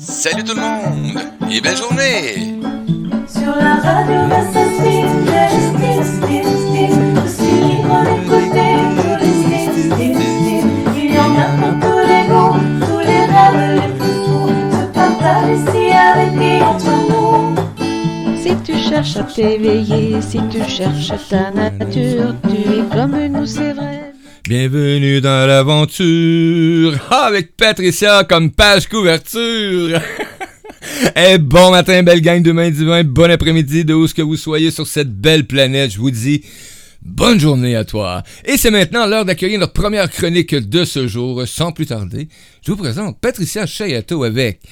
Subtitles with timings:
[0.00, 1.18] Salut tout le monde
[1.50, 2.54] et belle journée
[3.26, 4.20] Sur la radio.
[10.96, 14.50] Il y en a pour tous les goûts, tous les rêves, les plus fous.
[14.70, 17.56] Se partagent ici avec et entre nous.
[18.40, 23.72] Si tu cherches à t'éveiller, si tu cherches ta nature, tu es comme nous, c'est
[23.72, 24.07] vrai.
[24.48, 30.00] Bienvenue dans l'aventure Ah, avec Patricia comme page couverture.
[31.16, 34.70] Eh bon matin, belle gang de main divin, bon après-midi de où que vous soyez
[34.70, 35.90] sur cette belle planète.
[35.90, 36.46] Je vous dis
[37.02, 38.22] bonne journée à toi.
[38.46, 41.46] Et c'est maintenant l'heure d'accueillir notre première chronique de ce jour.
[41.46, 42.28] Sans plus tarder,
[42.64, 44.62] je vous présente Patricia Chayato avec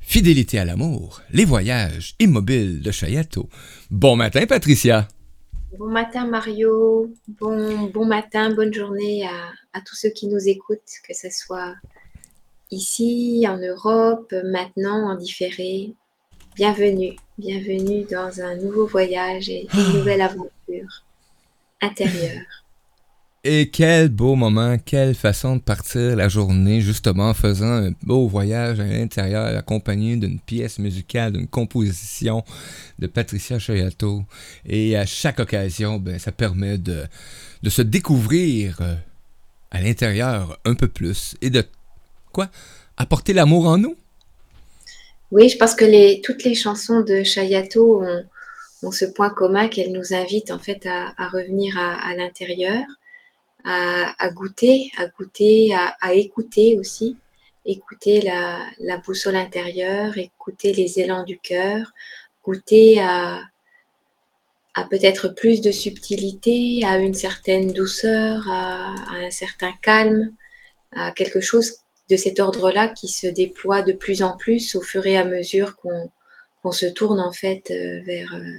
[0.00, 3.48] Fidélité à l'amour, les voyages immobiles de Chayato.
[3.90, 5.08] Bon matin, Patricia.
[5.78, 10.80] Bon matin Mario, bon, bon matin, bonne journée à, à tous ceux qui nous écoutent,
[11.06, 11.76] que ce soit
[12.72, 15.94] ici, en Europe, maintenant, en différé.
[16.56, 21.04] Bienvenue, bienvenue dans un nouveau voyage et une nouvelle aventure
[21.80, 22.59] intérieure.
[23.42, 28.28] Et quel beau moment, quelle façon de partir la journée, justement en faisant un beau
[28.28, 32.44] voyage à l'intérieur, accompagné d'une pièce musicale, d'une composition
[32.98, 34.24] de Patricia Chayato.
[34.66, 37.06] Et à chaque occasion, ben, ça permet de,
[37.66, 38.94] se découvrir euh,
[39.70, 41.64] à l'intérieur un peu plus et de
[42.32, 42.50] quoi
[42.98, 43.96] Apporter l'amour en nous?
[45.30, 48.04] Oui, je pense que les, toutes les chansons de Chayato
[48.82, 52.82] ont, ce point commun qu'elles nous invitent en fait à, revenir à l'intérieur,
[53.64, 57.16] à, goûter, à goûter, à, écouter aussi,
[57.64, 61.92] écouter la, boussole intérieure, écouter les élans du cœur,
[62.44, 63.42] goûter à,
[64.90, 70.32] peut-être plus de subtilité, à une certaine douceur, à, un certain calme,
[70.92, 75.06] à quelque chose de cet ordre-là qui se déploie de plus en plus au fur
[75.06, 76.10] et à mesure qu'on
[76.62, 78.58] qu'on se tourne en fait euh, vers, euh,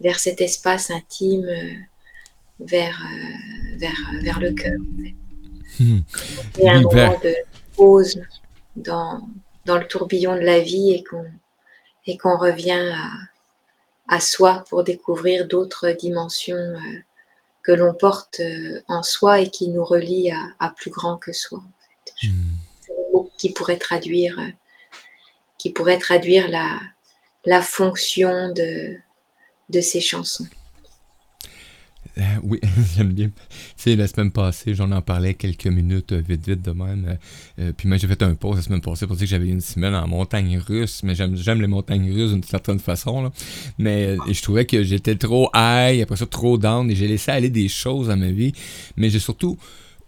[0.00, 1.72] vers cet espace intime, euh,
[2.64, 4.72] vers, euh, vers, vers le cœur.
[4.80, 5.14] En fait.
[5.84, 6.00] Hmm.
[6.58, 7.34] Et un Oui, vers- moment de
[7.76, 8.20] pause
[8.76, 9.28] dans,
[9.64, 11.24] dans le tourbillon de la vie et qu'on
[12.06, 13.10] et qu'on revient à,
[14.08, 16.78] à soi pour découvrir d'autres dimensions euh,
[17.62, 21.32] que l'on porte euh, en soi et qui nous relient à, à plus grand que
[21.32, 21.58] soi.
[21.58, 22.12] en fait.
[22.22, 22.56] Je- Hmm.
[22.80, 24.48] c'est le mot qui pourrait traduire, euh,
[25.58, 26.80] qui pourrait traduire la,
[27.44, 28.96] la fonction de,
[29.70, 30.46] de ces chansons.
[32.42, 32.60] Oui,
[32.96, 33.30] j'aime bien.
[33.76, 37.06] Tu la semaine passée, j'en en parlais quelques minutes, euh, vite, vite de même.
[37.08, 37.14] Euh,
[37.60, 39.60] euh, puis moi, j'ai fait un pause la semaine passée pour dire que j'avais une
[39.60, 43.22] semaine en montagne russe, mais j'aime, j'aime les montagnes russes d'une certaine façon.
[43.22, 43.30] Là.
[43.78, 47.30] Mais euh, je trouvais que j'étais trop high, après ça, trop down, et j'ai laissé
[47.30, 48.52] aller des choses à ma vie.
[48.96, 49.56] Mais j'ai surtout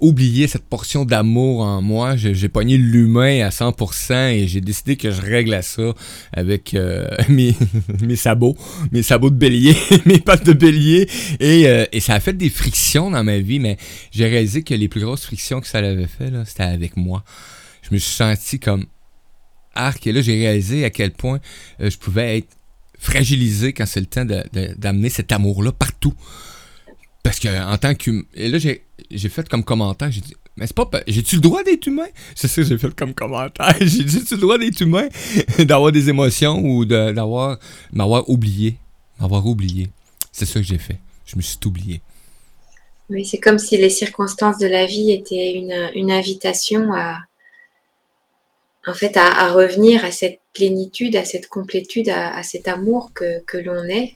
[0.01, 2.17] oublié cette portion d'amour en moi.
[2.17, 5.95] J'ai, pogné l'humain à 100% et j'ai décidé que je règle à ça
[6.33, 8.57] avec euh, mes, sabots,
[8.93, 11.09] mes sabots de bélier, mes pattes de bélier.
[11.41, 13.77] Et, euh, et ça a fait des frictions dans ma vie, mais
[14.11, 17.25] j'ai réalisé que les plus grosses frictions que ça avait fait, c'était avec moi.
[17.83, 18.87] Je me suis senti comme
[19.75, 21.41] arc, et là, j'ai réalisé à quel point
[21.81, 22.57] euh, je pouvais être
[22.99, 26.15] fragilisé quand c'est le temps d'amener cet amour-là partout.
[27.23, 28.23] Parce que en tant qu'humain.
[28.35, 30.35] Et là, j'ai j'ai fait comme commentaire, j'ai dit.
[30.57, 30.87] Mais c'est pas.
[30.87, 32.07] pa- J'ai-tu le droit d'être humain?
[32.35, 33.75] C'est ça que j'ai fait comme commentaire.
[33.81, 35.09] J'ai dit, J'ai-tu le droit d'être humain?
[35.59, 37.59] d'avoir des émotions ou d'avoir.
[37.93, 38.77] m'avoir oublié.
[39.21, 39.91] M'avoir oublié.
[40.33, 40.99] C'est ça que j'ai fait.
[41.27, 42.01] Je me suis oublié.
[43.11, 47.19] Oui, c'est comme si les circonstances de la vie étaient une, une invitation à,
[48.87, 53.41] en fait, à, revenir à cette plénitude, à cette complétude, à, à cet amour que,
[53.45, 54.15] que l'on est,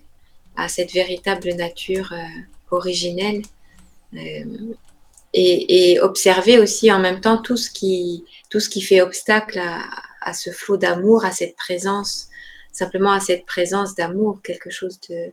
[0.56, 2.24] à cette véritable nature euh,
[2.70, 3.42] originelle.
[4.14, 4.74] Euh,
[5.34, 9.58] et, et observer aussi en même temps tout ce qui, tout ce qui fait obstacle
[9.58, 9.84] à,
[10.22, 12.28] à ce flot d'amour, à cette présence,
[12.72, 15.30] simplement à cette présence d'amour, quelque chose de,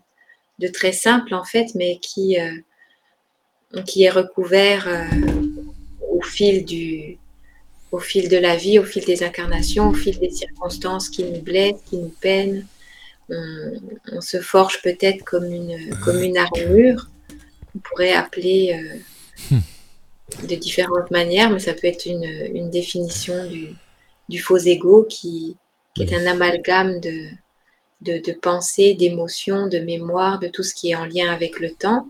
[0.59, 5.05] de très simple en fait, mais qui, euh, qui est recouvert euh,
[6.11, 7.17] au fil du
[7.91, 11.39] au fil de la vie, au fil des incarnations, au fil des circonstances qui nous
[11.39, 12.65] blessent, qui nous peinent.
[13.29, 13.71] On,
[14.11, 17.09] on se forge peut-être comme une, comme une armure.
[17.75, 18.99] On pourrait appeler
[19.51, 19.57] euh,
[20.47, 22.23] de différentes manières, mais ça peut être une,
[22.53, 23.69] une définition du,
[24.29, 25.57] du faux ego qui,
[25.93, 27.29] qui est un amalgame de,
[28.01, 31.71] de, de pensées, d'émotions, de mémoire, de tout ce qui est en lien avec le
[31.71, 32.07] temps,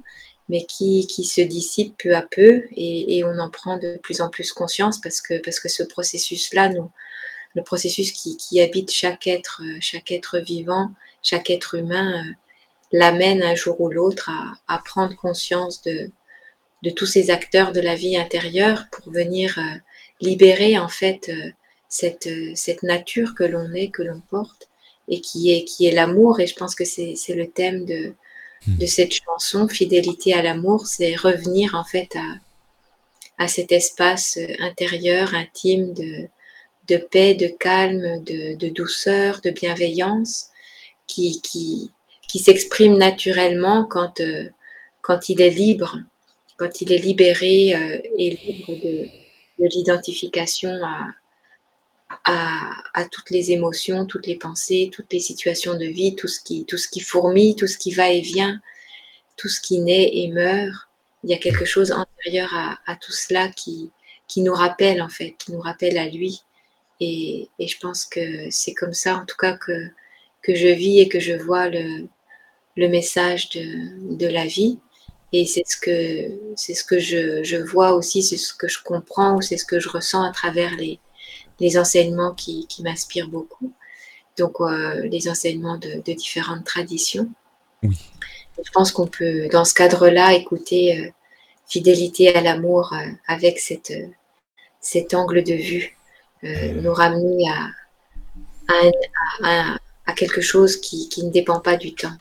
[0.50, 4.22] mais qui, qui se dissipe peu à peu et, et on en prend de plus
[4.22, 6.92] en plus conscience parce que, parce que ce processus-là, nous,
[7.56, 10.92] le processus qui, qui habite chaque être, euh, chaque être vivant,
[11.24, 12.34] chaque être humain, euh,
[12.92, 16.10] l'amène un jour ou l'autre à, à prendre conscience de,
[16.84, 19.78] de tous ces acteurs de la vie intérieure pour venir euh,
[20.22, 21.52] libérer en fait euh,
[21.90, 24.70] cette, cette nature que l'on est, que l'on porte,
[25.08, 26.40] et qui est, qui est l'amour.
[26.40, 28.14] Et je pense que c'est le thème de,
[28.68, 32.40] de cette chanson, Fidélité à l'amour, c'est revenir en fait à,
[33.38, 36.28] à cet espace intérieur, intime de,
[36.88, 40.48] de paix, de calme, de, de douceur, de bienveillance,
[41.08, 41.92] qui, qui,
[42.36, 44.50] qui s'exprime naturellement quand, euh,
[45.02, 46.00] quand il est libre,
[46.58, 49.08] quand il est libéré euh, et libre de,
[49.64, 51.14] de l'identification à,
[52.26, 56.42] à, à, toutes les émotions, toutes les pensées, toutes les situations de vie, tout ce
[56.42, 58.60] qui, tout ce qui fourmille, tout ce qui va et vient,
[59.38, 60.90] tout ce qui naît et meurt.
[61.24, 63.92] Il y a quelque chose antérieur à, à tout cela qui,
[64.28, 66.42] qui nous rappelle en fait, qui nous rappelle à lui.
[67.00, 69.88] Et, et je pense que c'est comme ça en tout cas que,
[70.42, 72.10] que je vis et que je vois le,
[72.76, 74.80] le message de, de la vie.
[75.34, 78.82] Et c'est ce que, c'est ce que je, je vois aussi, c'est ce que je
[78.82, 81.00] comprends ou c'est ce que je ressens à travers les,
[81.60, 83.74] les enseignements qui, qui m'inspirent beaucoup.
[84.38, 87.30] Donc, euh, les enseignements de, de, différentes traditions.
[87.84, 87.98] Oui.
[88.64, 91.10] Je pense qu'on peut, dans ce cadre-là, écouter euh,
[91.68, 93.94] fidélité à l'amour euh, avec cette,
[94.80, 95.98] cet angle de vue,
[96.44, 97.70] nous ramener à,
[98.68, 98.92] à,
[99.44, 102.16] à, à quelque chose qui, qui ne dépend pas du temps.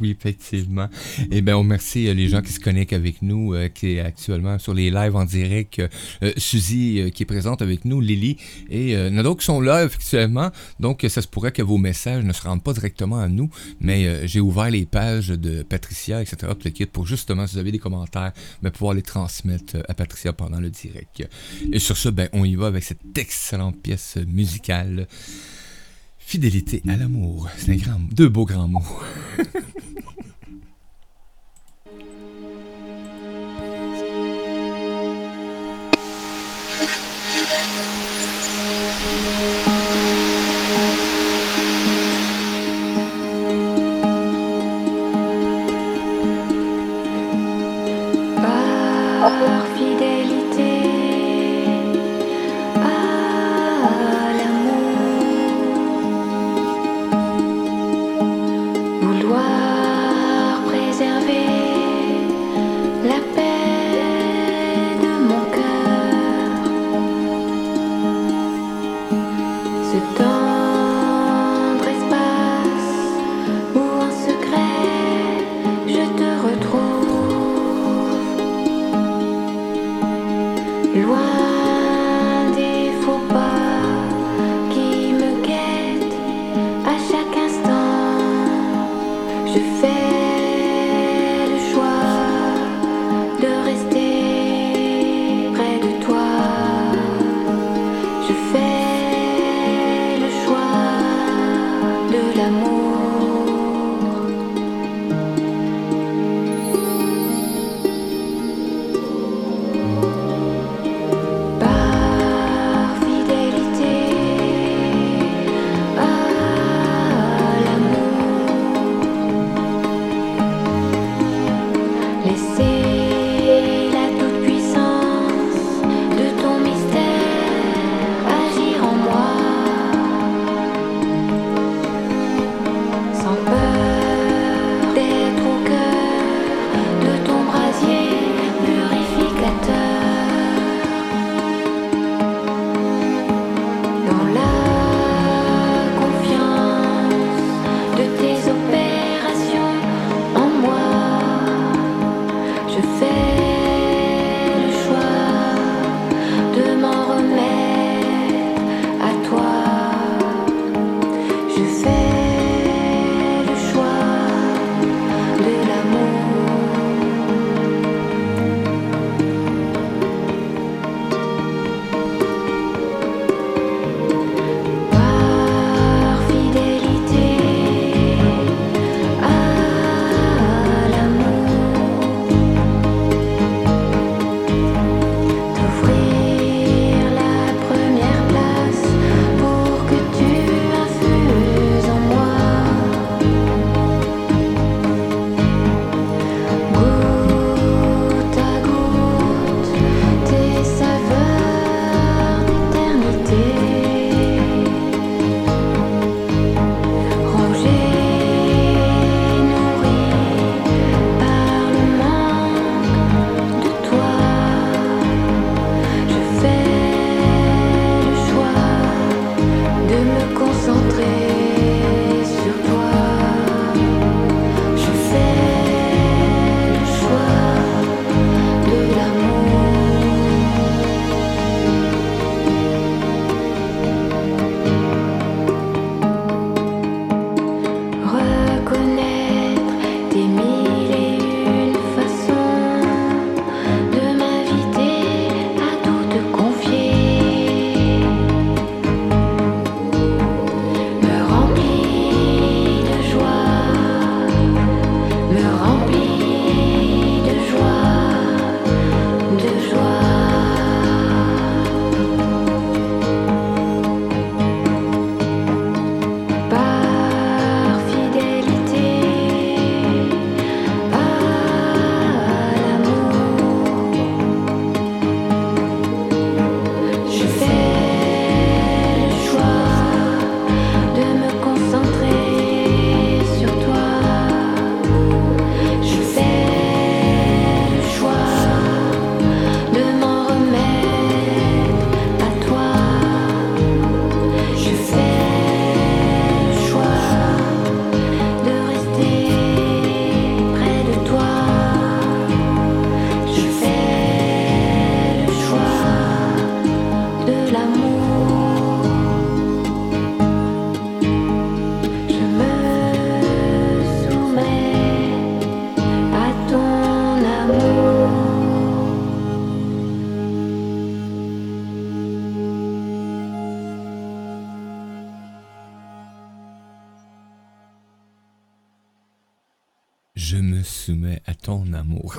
[0.00, 0.88] Oui, effectivement.
[1.30, 4.00] Eh bien, on remercie euh, les gens qui se connectent avec nous, euh, qui est
[4.00, 5.80] actuellement sur les lives en direct.
[6.22, 8.36] Euh, Suzy euh, qui est présente avec nous, Lily,
[8.70, 10.50] et il qui sont là, effectivement.
[10.80, 13.50] Donc, ça se pourrait que vos messages ne se rendent pas directement à nous,
[13.80, 16.52] mais j'ai ouvert les pages de Patricia, etc.,
[16.92, 18.32] pour justement, si vous avez des commentaires,
[18.62, 21.26] ben, pouvoir les transmettre à Patricia pendant le direct.
[21.72, 25.06] Et sur ce, ben, on y va avec cette excellente pièce musicale.
[26.24, 27.48] Fidélité à l'amour.
[27.58, 28.80] C'est un grand, deux beaux grands mots.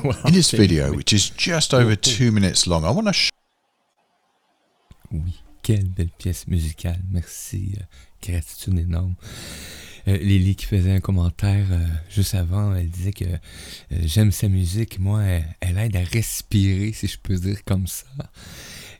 [0.01, 3.29] In this video, which is just over two minutes long, I want to
[5.11, 6.99] Oui, quelle belle pièce musicale.
[7.11, 7.75] Merci.
[7.77, 7.83] euh,
[8.21, 9.15] gratitude énorme.
[10.07, 13.37] Euh, Lily qui faisait un commentaire euh, juste avant, elle disait que euh,
[13.91, 14.99] j'aime sa musique.
[14.99, 18.07] Moi, elle, elle aide à respirer, si je peux dire comme ça.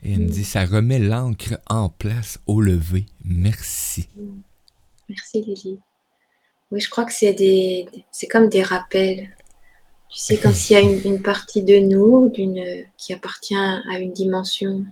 [0.04, 3.06] Et elle me dit, ça remet l'encre en place au lever.
[3.26, 4.08] Merci.
[5.10, 5.80] Merci Lily.
[6.72, 9.36] Oui, je crois que c'est des, c'est comme des rappels.
[10.13, 14.13] Tu sais, comme s'il y a une, partie de nous d'une, qui appartient à une
[14.13, 14.86] dimension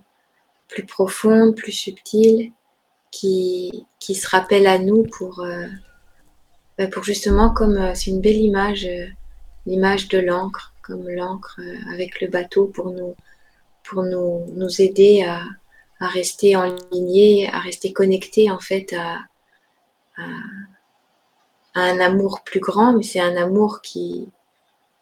[0.66, 2.50] plus profonde, plus subtile,
[3.12, 5.68] qui, qui se rappelle à nous pour, euh,
[6.76, 9.06] ben, pour justement, comme euh, c'est une belle image, euh,
[9.64, 11.60] l'image de l'encre, comme l'encre
[11.92, 13.14] avec le bateau pour nous,
[13.84, 15.44] pour nous, nous aider à,
[16.00, 19.20] à rester en lignée, à rester connectés en fait à,
[20.16, 24.28] à un amour plus grand, mais c'est un amour qui,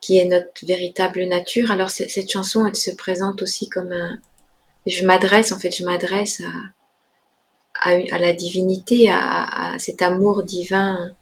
[0.01, 1.71] qui est notre véritable nature.
[1.71, 4.19] Alors cette chanson, elle se présente aussi comme un...
[4.87, 10.43] Je m'adresse, en fait, je m'adresse à, à, à la divinité, à, à cet amour
[10.43, 11.15] divin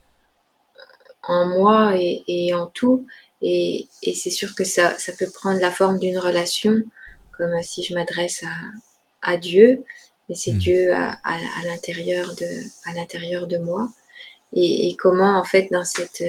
[1.24, 3.06] en moi et, et en tout.
[3.42, 6.82] Et, et c'est sûr que ça, ça peut prendre la forme d'une relation,
[7.36, 9.84] comme si je m'adresse à, à Dieu,
[10.28, 10.58] mais c'est Mm.
[10.58, 11.18] Dieu à,
[11.64, 13.88] l'intérieur de, à l'intérieur de moi.
[14.52, 16.22] Et, et comment, en fait, dans cette,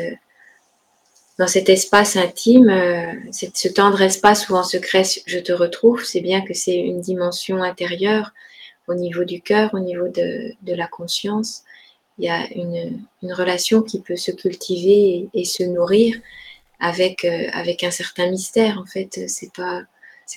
[1.39, 6.19] dans cet espace intime, euh, ce tendre espace où en secret je te retrouve, c'est
[6.19, 8.33] bien que c'est une dimension intérieure
[8.89, 11.63] au niveau du cœur, au niveau de, la conscience.
[12.17, 16.17] Il y a une, relation qui peut se cultiver et, se nourrir
[16.81, 18.77] avec, euh, avec un certain mystère.
[18.77, 19.83] En fait, c'est pas,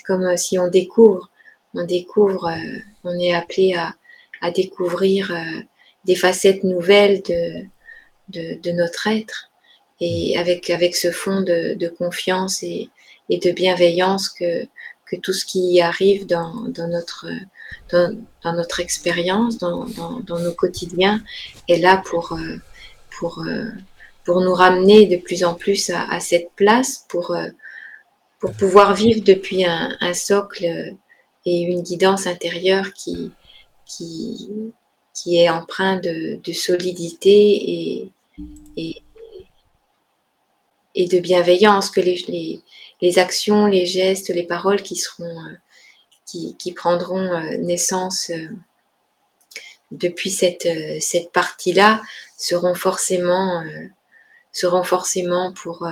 [0.07, 1.31] comme euh, si on découvre,
[1.75, 2.49] on découvre,
[3.03, 3.97] on est appelé à,
[4.41, 5.35] à découvrir
[6.05, 7.65] des facettes nouvelles de,
[8.29, 9.52] de notre être
[10.05, 12.91] et avec, avec ce fond de, confiance et,
[13.31, 14.65] de bienveillance que,
[15.07, 17.29] que tout ce qui arrive dans, dans notre,
[17.93, 21.23] dans, notre expérience, dans, dans, nos quotidiens,
[21.69, 22.57] est là pour, euh,
[23.17, 23.71] pour, euh,
[24.25, 27.49] pour nous ramener de plus en plus à, cette place, pour, euh,
[28.41, 30.97] pour pouvoir vivre depuis un, socle
[31.47, 33.31] et une guidance intérieure qui,
[33.87, 34.49] qui,
[35.15, 38.13] qui est empreint de, de solidité et,
[38.77, 39.03] et,
[40.95, 42.63] et de bienveillance, que les,
[43.01, 45.57] les, actions, les gestes, les paroles qui seront, euh,
[46.27, 48.49] qui, qui prendront euh, naissance euh,
[49.91, 50.69] depuis cette,
[51.01, 52.03] cette partie-là
[52.39, 53.63] seront forcément,
[54.51, 55.87] seront forcément pour,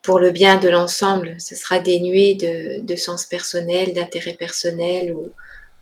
[0.00, 1.38] pour le bien de l'ensemble.
[1.38, 5.30] Ce sera dénué de, de sens personnel, d'intérêt personnel ou,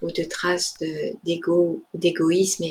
[0.02, 2.64] ou de traces de- d'égo, d'égoïsme.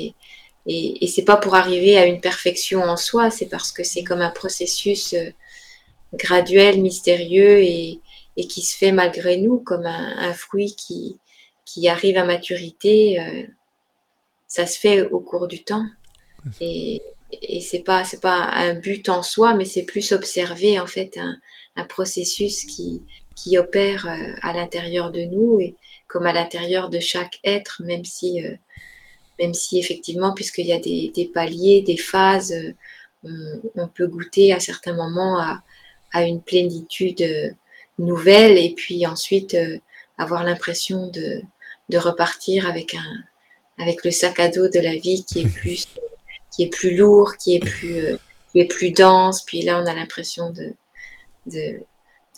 [0.66, 4.04] Et, et c'est pas pour arriver à une perfection en soi, c'est parce que c'est
[4.04, 5.30] comme un processus euh,
[6.14, 8.00] graduel, mystérieux et,
[8.48, 11.18] qui se fait malgré nous, comme un, fruit qui,
[11.88, 13.20] arrive à maturité.
[13.20, 13.42] euh,
[14.48, 15.84] ça se fait au cours du temps.
[16.58, 21.84] Et, et c'est pas un but en soi, mais c'est plus observer en fait un,
[21.84, 23.02] processus qui,
[23.58, 25.76] opère euh, à l'intérieur de nous et
[26.08, 28.42] comme à l'intérieur de chaque être, même si
[29.40, 32.72] même si effectivement, puisqu'il y a des, des paliers, des phases, euh,
[33.24, 35.62] on, on peut goûter à certains moments à,
[36.12, 37.50] à une plénitude euh,
[37.98, 39.78] nouvelle et puis ensuite euh,
[40.18, 41.42] avoir l'impression de,
[41.88, 43.24] de repartir avec un
[43.78, 45.86] avec le sac à dos de la vie qui est plus
[46.54, 48.16] qui est plus lourd, qui est plus euh,
[48.52, 49.42] qui est plus dense.
[49.44, 50.74] Puis là, on a l'impression de,
[51.46, 51.80] de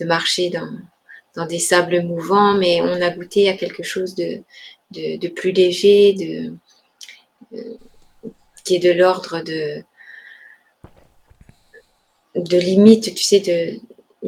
[0.00, 0.70] de marcher dans
[1.34, 4.42] dans des sables mouvants, mais on a goûté à quelque chose de
[4.90, 6.52] de, de plus léger, de
[8.64, 9.82] qui est de l'ordre de
[12.34, 13.78] de limites, tu sais, de,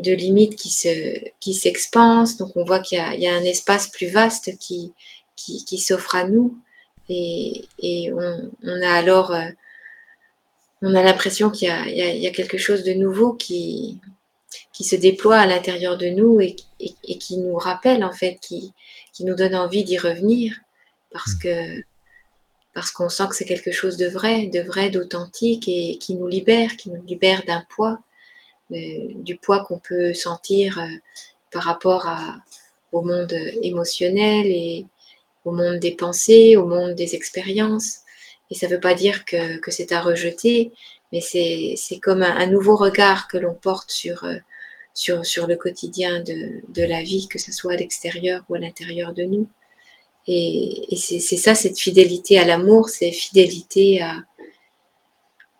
[0.00, 2.36] de limites qui se qui s'expansent.
[2.36, 4.92] Donc on voit qu'il y y a un espace plus vaste qui,
[5.36, 6.58] qui, qui s'offre à nous.
[7.08, 9.48] Et, et on, on a alors euh,
[10.82, 14.00] on a l'impression qu'il y y, y a quelque chose de nouveau qui,
[14.72, 18.38] qui se déploie à l'intérieur de nous et, et, et qui nous rappelle en fait,
[18.40, 18.72] qui,
[19.12, 20.56] qui nous donne envie d'y revenir
[21.10, 21.82] parce que
[22.74, 26.26] parce qu'on sent que c'est quelque chose de vrai, de vrai, d'authentique et qui nous
[26.26, 28.00] libère, qui nous libère d'un poids,
[28.72, 28.76] euh,
[29.14, 30.86] du poids qu'on peut sentir euh,
[31.52, 32.08] par rapport
[32.92, 34.86] au monde émotionnel et
[35.44, 38.00] au monde des pensées, au monde des expériences.
[38.50, 40.72] Et ça ne veut pas dire que, c'est à rejeter,
[41.12, 44.36] mais c'est comme un, nouveau regard que l'on porte sur, euh,
[44.94, 48.58] sur, sur le quotidien de, de la vie, que ce soit à l'extérieur ou à
[48.58, 49.48] l'intérieur de nous.
[50.26, 54.24] Et, c'est ça, cette fidélité à l'amour, c'est fidélité à,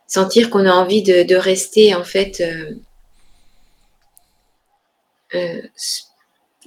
[0.07, 2.75] sentir qu'on a envie de, rester en fait euh,
[5.35, 5.63] euh,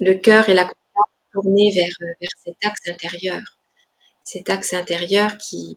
[0.00, 3.40] le cœur et la conscience tournés vers, euh, vers cet axe intérieur.
[4.24, 5.76] Cet axe intérieur qui,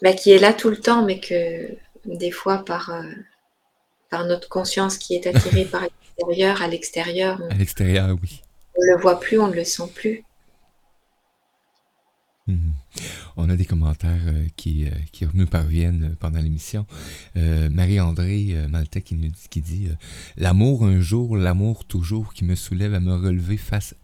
[0.00, 2.90] bah, qui est là tout le temps, mais que des fois par,
[4.08, 5.84] par notre conscience qui est attirée par
[6.18, 8.42] l'extérieur, à l'extérieur, on À l'extérieur, oui.
[8.78, 10.24] ne le voit plus, on ne le sent plus.
[12.46, 12.72] Mhm.
[13.36, 16.86] On a des commentaires euh, qui, euh, qui nous parviennent euh, pendant l'émission.
[17.36, 19.88] Euh, Marie-André Maltais qui nous dit, qui dit
[20.36, 23.94] L'amour un jour, l'amour toujours, qui me soulève à me relever face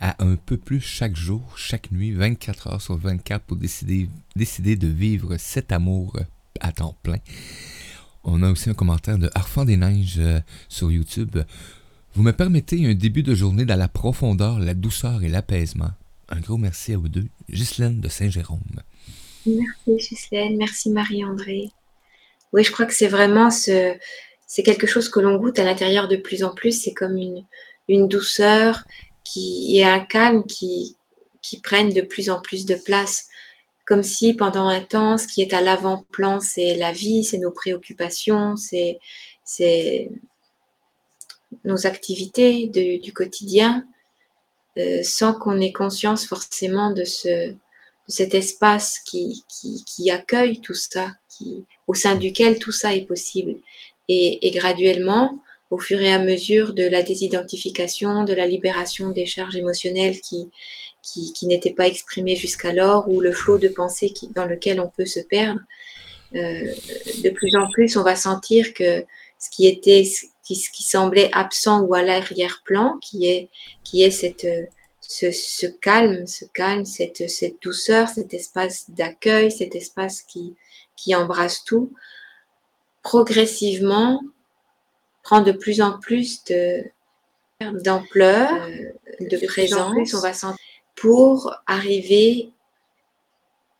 [0.00, 4.76] à un peu plus chaque jour, chaque nuit, 24 heures sur 24 pour décider, décider
[4.76, 6.18] de vivre cet amour
[6.60, 7.18] à temps plein.
[8.24, 11.38] On a aussi un commentaire de Arfan des Neiges euh, sur YouTube.
[12.14, 15.90] Vous me permettez un début de journée dans la profondeur, la douceur et l'apaisement.
[16.28, 17.26] Un gros merci à vous deux.
[17.48, 18.60] Ghislaine de Saint-Jérôme.
[19.46, 21.70] Merci Ghislaine, merci Marie-André.
[22.52, 23.94] Oui, je crois que c'est vraiment ce,
[24.46, 26.72] c'est quelque chose que l'on goûte à l'intérieur de plus en plus.
[26.82, 27.44] C'est comme une,
[27.88, 28.84] une douceur
[29.24, 30.96] qui et un calme qui,
[31.42, 33.27] qui prennent de plus en plus de place.
[33.88, 37.50] Comme si pendant un temps, ce qui est à l'avant-plan, c'est la vie, c'est nos
[37.50, 38.98] préoccupations, c'est,
[41.64, 43.86] nos activités du quotidien,
[44.76, 47.54] euh, sans qu'on ait conscience forcément de ce,
[48.08, 49.42] cet espace qui,
[50.10, 53.56] accueille tout ça, qui, au sein duquel tout ça est possible.
[54.08, 59.56] Et graduellement, au fur et à mesure de la désidentification, de la libération des charges
[59.56, 60.50] émotionnelles qui,
[61.02, 64.88] qui, qui n'étaient pas exprimées jusqu'alors, ou le flot de pensée qui, dans lequel on
[64.88, 65.60] peut se perdre,
[66.34, 66.72] euh,
[67.24, 69.04] de plus en plus, on va sentir que
[69.38, 73.48] ce qui était, ce qui, ce qui semblait absent ou à l'arrière-plan, qui est,
[73.84, 74.46] qui est cette,
[75.00, 80.54] ce, ce calme, ce calme, cette, cette douceur, cet espace d'accueil, cet espace qui,
[80.96, 81.92] qui embrasse tout,
[83.02, 84.20] progressivement
[85.22, 86.84] prend de plus en plus de
[87.60, 90.64] d'ampleur, euh, de présence, on va sentir,
[91.00, 92.50] pour arriver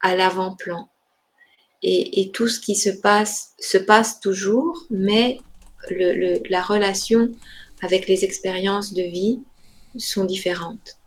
[0.00, 0.88] à l'avant-plan.
[1.82, 5.38] Et, tout ce qui se passe se passe toujours, mais
[5.90, 7.30] la relation
[7.82, 9.40] avec les expériences de vie
[9.96, 10.98] sont différentes.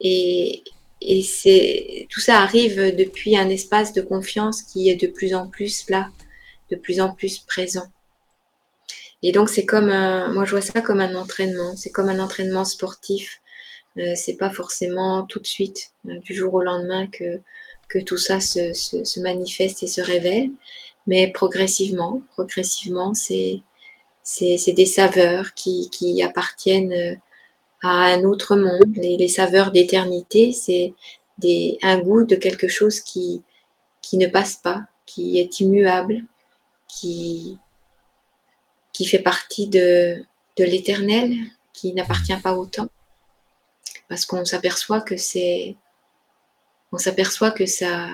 [0.00, 0.64] Et,
[1.00, 5.48] et c'est tout ça arrive depuis un espace de confiance qui est de plus en
[5.48, 6.08] plus là,
[6.70, 7.86] de plus en plus présent.
[9.22, 12.20] Et donc c'est comme un, moi je vois ça comme un entraînement, c'est comme un
[12.20, 13.40] entraînement sportif.
[13.98, 17.40] Euh, c'est pas forcément tout de suite, euh, du jour au lendemain que
[17.88, 20.50] que tout ça se, se, se manifeste et se révèle,
[21.06, 23.62] mais progressivement, progressivement, c'est
[24.36, 27.14] des saveurs qui, qui appartiennent euh,
[27.82, 28.94] à un autre monde.
[28.96, 30.94] Les, saveurs d'éternité, c'est
[31.82, 33.42] un goût de quelque chose qui,
[34.02, 36.24] qui ne passe pas, qui est immuable,
[36.88, 37.58] qui,
[38.92, 40.22] qui fait partie de,
[40.56, 41.34] de l'éternel,
[41.72, 42.90] qui n'appartient pas au temps.
[44.08, 45.76] Parce qu'on s'aperçoit que c'est.
[46.92, 48.08] On s'aperçoit que ça.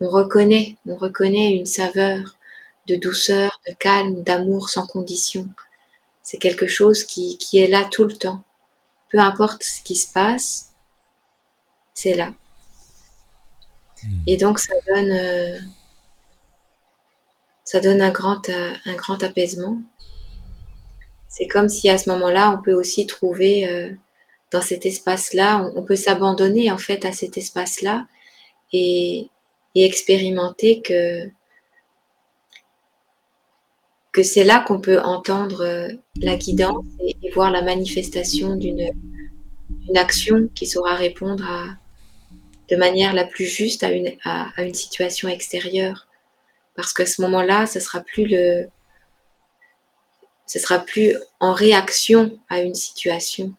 [0.00, 2.36] On reconnaît, on reconnaît une saveur
[2.88, 5.48] de douceur, de calme, d'amour sans condition.
[6.22, 8.42] C'est quelque chose qui, qui est là tout le temps.
[9.10, 10.72] Peu importe ce qui se passe,
[11.94, 12.32] c'est là.
[14.26, 15.58] Et donc ça donne, euh,
[17.64, 19.80] ça donne un grand, euh, un grand apaisement.
[21.28, 23.92] C'est comme si à ce moment-là, on peut aussi trouver euh,
[24.52, 28.06] dans cet espace-là, on, peut s'abandonner en fait à cet espace-là
[28.72, 29.28] et,
[29.74, 31.30] expérimenter que
[34.12, 38.90] que c'est là qu'on peut entendre euh, la guidance et, voir la manifestation d'une
[39.70, 41.64] d'une action qui saura répondre à,
[42.68, 46.06] de manière la plus juste à une, à, à une situation extérieure.
[46.76, 48.68] Parce qu'à ce moment-là, ce sera plus le,
[50.46, 53.54] ce sera plus en réaction à une situation.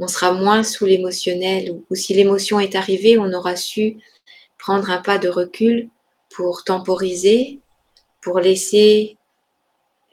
[0.00, 1.78] On sera moins sous l'émotionnel.
[1.90, 3.98] Ou, si l'émotion est arrivée, on aura su
[4.58, 5.90] prendre un pas de recul
[6.30, 7.60] pour temporiser,
[8.22, 9.18] pour laisser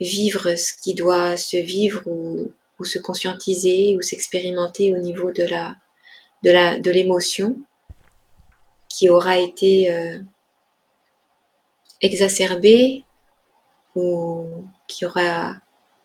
[0.01, 5.43] vivre ce qui doit se vivre ou, ou se conscientiser ou s'expérimenter au niveau de
[5.43, 5.75] la
[6.43, 7.57] de la de l'émotion
[8.89, 10.19] qui aura été euh,
[12.01, 13.03] exacerbée
[13.95, 15.55] ou qui aura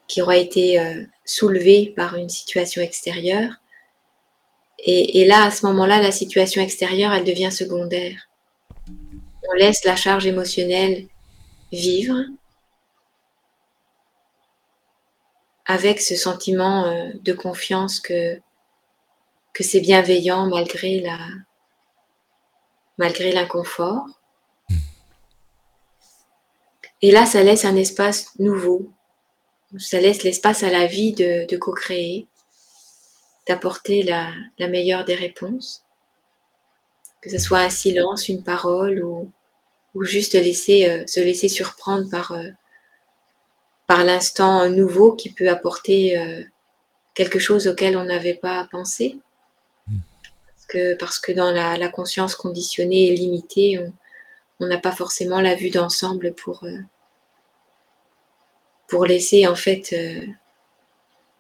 [0.09, 3.62] qui aura été euh, soulevée par une situation extérieure
[4.85, 8.29] et, là à ce moment-là la situation extérieure elle devient secondaire
[9.49, 11.07] on laisse la charge émotionnelle
[11.73, 12.17] vivre
[15.67, 18.41] avec ce sentiment euh, de confiance que
[19.61, 21.01] c'est bienveillant malgré
[23.33, 24.07] l'inconfort.
[27.01, 28.91] Et là, ça laisse un espace nouveau.
[29.79, 32.27] Ça laisse l'espace à la vie de co-créer,
[33.47, 35.85] d'apporter la, la meilleure des réponses.
[37.21, 39.31] Que ce soit un silence, une parole ou,
[39.95, 42.51] ou juste laisser, euh, se laisser surprendre par, euh,
[43.87, 46.43] par l'instant nouveau qui peut apporter euh,
[47.15, 49.19] quelque chose auquel on n'avait pas pensé.
[49.87, 53.79] Parce que, parce que dans la, la conscience conditionnée et limitée,
[54.61, 56.65] on n'a pas forcément la vue d'ensemble pour,
[58.89, 59.95] pour laisser en fait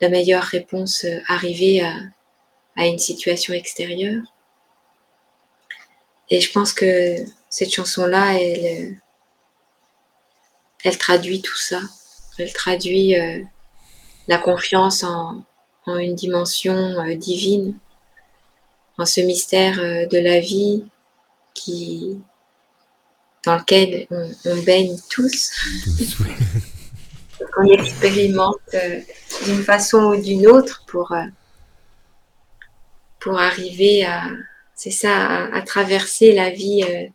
[0.02, 1.94] la meilleure réponse euh, arriver à,
[2.76, 4.22] à une situation extérieure.
[6.28, 7.16] Et je pense que
[7.48, 8.94] cette chanson-là, elle, euh,
[10.84, 11.80] elle traduit tout ça.
[12.38, 13.42] Elle traduit euh,
[14.26, 15.44] la confiance en,
[15.86, 17.78] en une dimension euh, divine,
[18.98, 20.84] en ce mystère euh, de la vie
[21.54, 22.18] qui,
[23.44, 25.52] dans lequel on, on baigne tous,
[27.54, 28.56] qu'on expérimente
[29.44, 31.24] d'une façon ou d'une autre pour, euh,
[33.20, 34.24] pour arriver à,
[34.74, 37.06] c'est ça, à, à traverser la vie euh,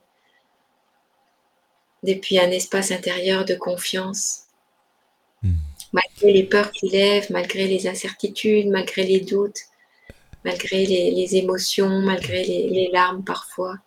[2.03, 4.43] depuis un espace intérieur de confiance.
[5.43, 5.53] Mm.
[5.93, 9.59] Malgré les peurs qui lèvent, malgré les incertitudes, malgré les doutes,
[10.43, 13.77] malgré les, les émotions, malgré les, les larmes parfois,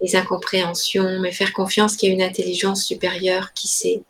[0.00, 4.02] les incompréhensions, mais faire confiance qu'il y a une intelligence supérieure qui sait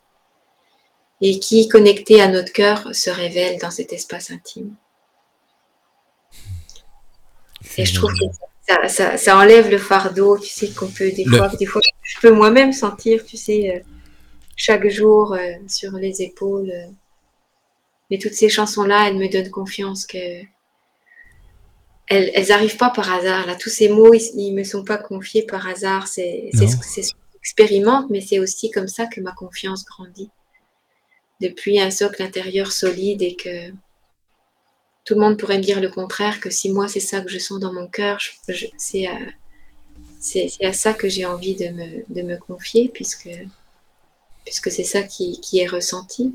[1.21, 4.75] et qui, connectée à notre cœur, se révèle dans cet espace intime.
[7.77, 8.25] Et je trouve que
[8.67, 11.81] ça, ça, ça enlève le fardeau, tu sais, qu'on peut des Le- fois, des fois,
[12.03, 13.79] je peux moi-même sentir, tu sais, euh,
[14.55, 16.69] chaque jour euh, sur les épaules.
[16.69, 16.87] euh.
[18.09, 20.17] Mais toutes ces chansons-là, elles me donnent confiance que
[22.09, 23.45] elles, elles arrivent pas par hasard.
[23.47, 26.07] Là, tous ces mots, ils, ils me sont pas confiés par hasard.
[26.07, 26.21] Ce
[26.53, 26.67] c'est
[27.03, 30.29] ce que j'expérimente, mais c'est aussi comme ça que ma confiance grandit.
[31.39, 33.71] Depuis un socle intérieur solide et que
[35.05, 37.39] tout le monde pourrait me dire le contraire, que si moi c'est ça que je
[37.39, 43.29] sens dans mon cœur, je- c'est à, ça que j'ai envie de me, confier, puisque,
[44.45, 46.33] c'est ça qui est ressenti.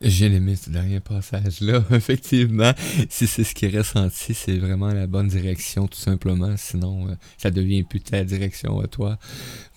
[0.00, 2.72] J'ai aimé ce dernier passage-là, effectivement.
[3.08, 6.56] Si c'est ce qui est ressenti, c'est vraiment la bonne direction, tout simplement.
[6.56, 9.18] Sinon, euh, ça devient plus ta direction à toi.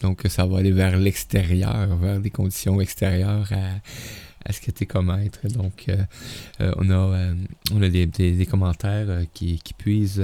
[0.01, 4.87] Donc, ça va aller vers l'extérieur, vers des conditions extérieures à, ce que tu es
[4.87, 5.47] comme être.
[5.49, 5.97] Donc, euh,
[6.61, 6.73] euh,
[7.71, 10.23] on a, des, commentaires qui, qui puisent.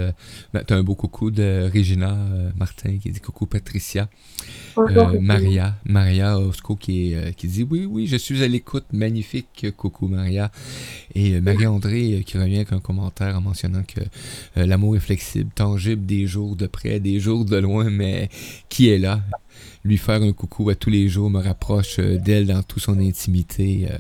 [0.54, 2.18] Ben, tu as un beau coucou de Regina
[2.56, 4.10] Martin qui dit coucou Patricia.
[4.78, 8.86] Euh, Maria, Maria Osco qui, est, euh, qui dit oui, oui, je suis à l'écoute,
[8.92, 10.52] magnifique, coucou Maria.
[11.16, 14.02] Et euh, Marie-André qui revient avec un commentaire en mentionnant que
[14.58, 18.30] euh, l'amour est flexible, tangible des jours de près, des jours de loin, mais
[18.70, 19.22] qui est là
[19.84, 23.88] Lui faire un coucou à tous les jours me rapproche d'elle dans toute son intimité.
[23.90, 23.98] euh,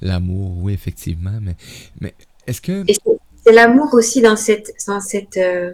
[0.00, 1.56] l'amour, oui, effectivement, mais,
[2.00, 2.14] mais
[2.46, 2.84] est-ce que...
[2.88, 4.72] Et c'est c'est l'amour aussi dans cette.
[4.88, 5.72] Dans cette euh,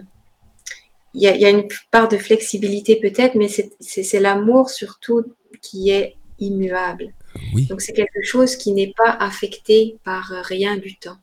[1.13, 5.23] il y, a, il y a une part de flexibilité peut-être, mais c'est- l'amour surtout
[5.61, 7.13] qui est immuable.
[7.53, 11.17] Oui, Donc c'est quelque chose qui n'est pas affecté par rien du temps.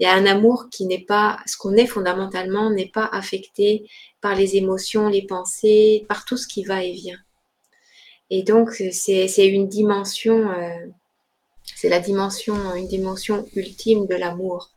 [0.00, 3.84] Il y a un amour qui n'est pas, ce qu'on est fondamentalement n'est pas affecté
[4.20, 7.18] par les émotions, les pensées, par tout ce qui va et vient.
[8.30, 10.86] Et donc c'est c'est une dimension, euh,
[11.76, 14.70] c'est la dimension, une dimension ultime de l'amour.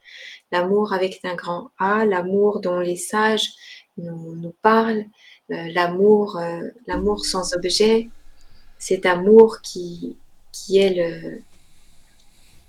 [0.52, 3.50] L'amour avec un grand A, l'amour dont les sages
[3.98, 5.06] nous, nous parlent,
[5.52, 8.10] euh, l'amour, euh, l'amour sans objet,
[8.80, 10.18] cet amour qui,
[10.52, 11.42] qui est le,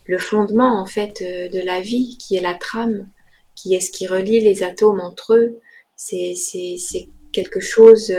[0.07, 3.09] le fondement en fait euh, de la vie, qui est la trame,
[3.55, 5.61] qui est ce qui relie les atomes entre eux.
[5.97, 8.13] C'est, c'est, c'est quelque chose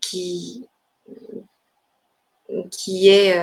[0.00, 0.66] qui,
[2.70, 3.36] qui est,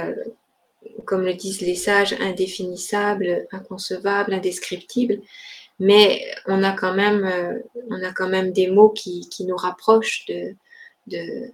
[1.05, 5.21] comme le disent les sages, indéfinissable, inconcevable, indescriptible.
[5.79, 9.55] Mais on a quand même, euh, on a quand même des mots qui, qui nous
[9.55, 10.55] rapprochent de,
[11.07, 11.51] de,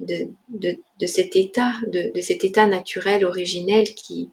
[0.00, 0.28] de,
[1.00, 4.30] de, cet état, de, cet état naturel, originel qui,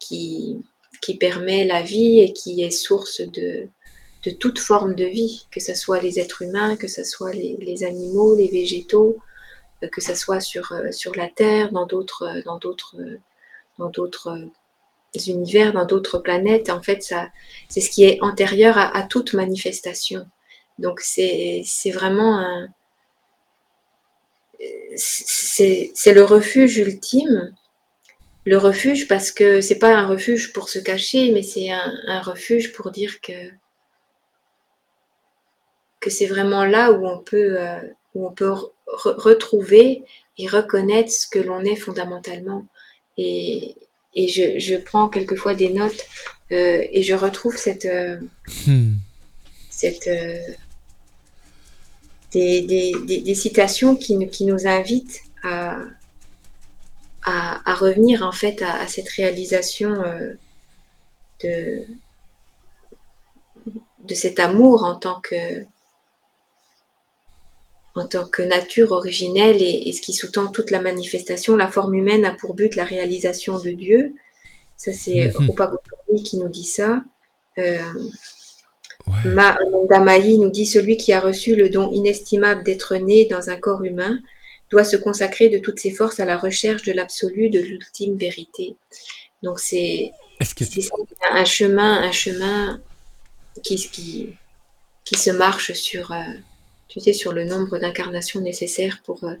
[0.00, 0.56] qui,
[1.00, 3.68] qui permet la vie et qui est source de,
[4.24, 7.56] de toute forme de vie, que ce soit les êtres humains, que ce soit les,
[7.60, 9.16] les animaux, les végétaux,
[9.84, 12.96] euh, que ce soit sur, euh, sur la Terre, dans d'autres, dans d'autres,
[13.78, 14.48] dans d'autres
[15.26, 16.70] univers, dans d'autres planètes.
[16.70, 17.02] En fait,
[17.68, 20.26] c'est ce qui est antérieur à, toute manifestation.
[20.78, 22.68] Donc, c'est, vraiment un,
[24.96, 27.54] c'est le refuge ultime.
[28.44, 32.72] Le refuge parce que c'est pas un refuge pour se cacher, mais c'est un, refuge
[32.72, 33.32] pour dire que
[35.98, 37.80] que c'est vraiment là où on peut, euh,
[38.14, 40.04] où on peut re- retrouver
[40.38, 42.66] et reconnaître ce que l'on est fondamentalement.
[43.18, 43.74] Et,
[44.16, 46.02] et je, je prends quelquefois des notes
[46.52, 48.18] euh, et je retrouve cette, euh,
[48.66, 48.94] Hmm.
[49.70, 50.38] cette, euh,
[52.32, 55.78] des, des, des, des citations qui, nous- qui nous invitent à,
[57.24, 59.92] à, à revenir en fait à, à cette réalisation
[61.42, 61.84] de,
[64.08, 65.64] de cet amour en tant que
[67.96, 71.94] en tant que nature originelle et, et ce qui sous-tend toute la manifestation, la forme
[71.94, 74.14] humaine a pour but la réalisation de Dieu.
[74.76, 75.32] Ça, c'est.
[75.34, 77.02] Rupa Goswami qui nous dit ça.
[77.58, 77.80] Euh,
[79.06, 80.36] Ouais.
[80.38, 84.18] Nous dit celui qui a reçu le don inestimable d'être né dans un corps humain
[84.70, 88.74] doit se consacrer de toutes ses forces à la recherche de l'absolu, de l'ultime vérité.
[89.44, 90.10] Donc c'est
[91.30, 92.80] un chemin, un chemin
[93.62, 94.34] qui, qui,
[95.04, 96.24] qui se marche sur, euh,
[97.00, 99.34] sur le nombre d'incarnations nécessaires pour, euh,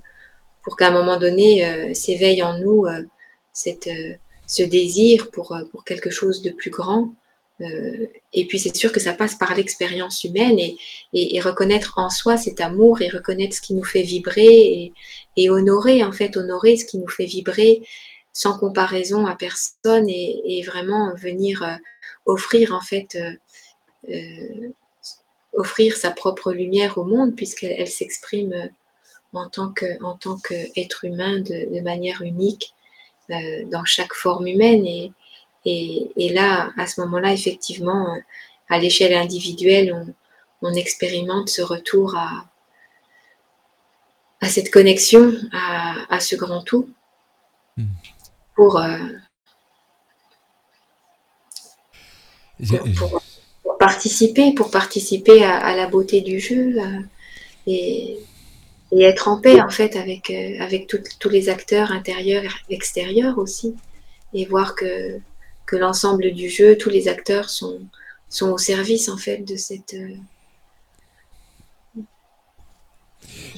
[0.62, 3.02] pour qu'à un moment donné euh, s'éveille en nous euh,
[3.52, 3.88] cette,
[4.46, 7.12] ce désir pour, pour quelque chose de plus grand.
[8.34, 10.76] Et puis c'est sûr que ça passe par l'expérience humaine et,
[11.14, 14.92] et, reconnaître en soi cet amour et reconnaître ce qui nous fait vibrer et,
[15.38, 17.80] et honorer en fait honorer ce qui nous fait vibrer
[18.34, 21.78] sans comparaison à personne et, vraiment venir
[22.26, 23.16] offrir en fait
[25.56, 28.68] offrir sa propre lumière au monde puisqu'elle elle s'exprime euh,
[29.32, 32.74] en tant que en tant qu'être humain de, de manière unique
[33.30, 35.12] euh, dans chaque forme humaine et,
[35.64, 38.18] et, et là à ce moment-là effectivement euh,
[38.68, 42.46] à l'échelle individuelle on, on expérimente ce retour à
[44.40, 46.90] à cette connexion à, à ce grand tout
[47.78, 47.88] Hmm.
[48.78, 48.98] euh,
[52.96, 53.20] pour
[53.86, 57.00] participer, pour participer à, la beauté du jeu euh,
[57.66, 58.18] et,
[58.98, 63.74] être en paix en fait avec, euh, avec tous les acteurs intérieurs et extérieurs aussi
[64.32, 65.18] et voir que,
[65.66, 67.80] que l'ensemble du jeu, tous les acteurs sont,
[68.28, 69.94] sont au service en fait de cette...
[69.94, 70.16] euh,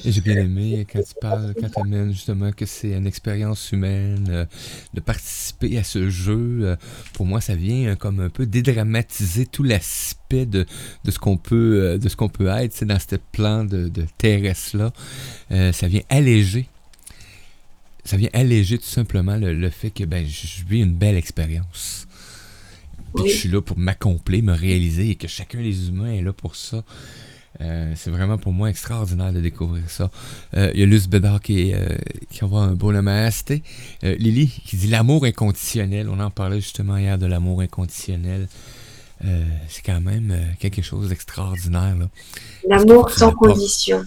[0.05, 3.71] Et J'ai bien aimé quand tu parles, quand tu amènes justement que c'est une expérience
[3.71, 4.45] humaine, euh,
[4.93, 6.59] de participer à ce jeu.
[6.61, 6.75] euh,
[7.13, 10.65] pour moi, ça vient euh, comme un peu dédramatiser tout l'aspect de,
[11.03, 14.05] de ce qu'on peut, de ce qu'on peut être sais, dans ce plan de, de
[14.17, 14.91] terrestre-là.
[15.49, 16.67] Ça vient alléger.
[18.05, 22.07] Ça vient alléger tout simplement le, le fait que ben, je vis une belle expérience.
[23.15, 26.21] Puis que je suis là pour m'accomplir, me réaliser et que chacun des humains est
[26.21, 26.83] là pour ça.
[27.61, 30.09] Euh, c'est vraiment pour moi extraordinaire de découvrir ça.
[30.55, 31.89] Euh, Il y a Luce Bédard qui, euh,
[32.29, 33.63] qui envoie un beau namasté.
[34.05, 36.07] Euh, Lily qui dit l'amour inconditionnel.
[36.09, 38.47] On en parlait justement hier de l'amour inconditionnel.
[39.67, 41.93] C'est quand même quelque chose d'extraordinaire.
[42.65, 44.05] L'amour sans condition.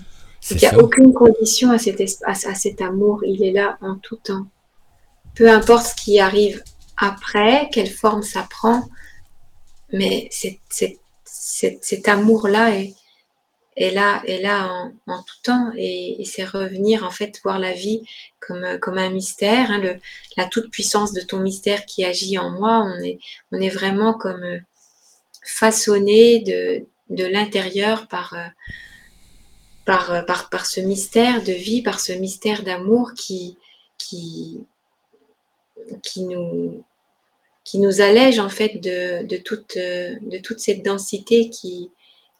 [0.51, 0.79] Il n'y a ça.
[0.79, 4.47] aucune condition à cet, à, à cet amour, il est là en tout temps.
[5.35, 6.62] Peu importe ce qui arrive
[6.97, 8.88] après, quelle forme ça prend,
[9.93, 12.95] mais c'est- c'est- c'est- cet amour-là est,
[13.77, 18.03] est là, est là en, tout temps et, c'est revenir en fait voir la vie
[18.41, 19.83] comme, comme un mystère, hein,
[20.37, 22.85] la toute-puissance de ton mystère qui agit en moi.
[22.85, 23.19] On est,
[23.51, 24.59] on est vraiment comme euh,
[25.45, 28.47] façonné de, de l'intérieur par, euh,
[29.87, 33.57] par, euh, par, par ce mystère de vie, par ce mystère d'amour qui,
[33.97, 34.61] qui,
[36.03, 36.85] qui, nous,
[37.65, 41.91] qui nous allège en fait de, de, toute, de toute cette densité qui,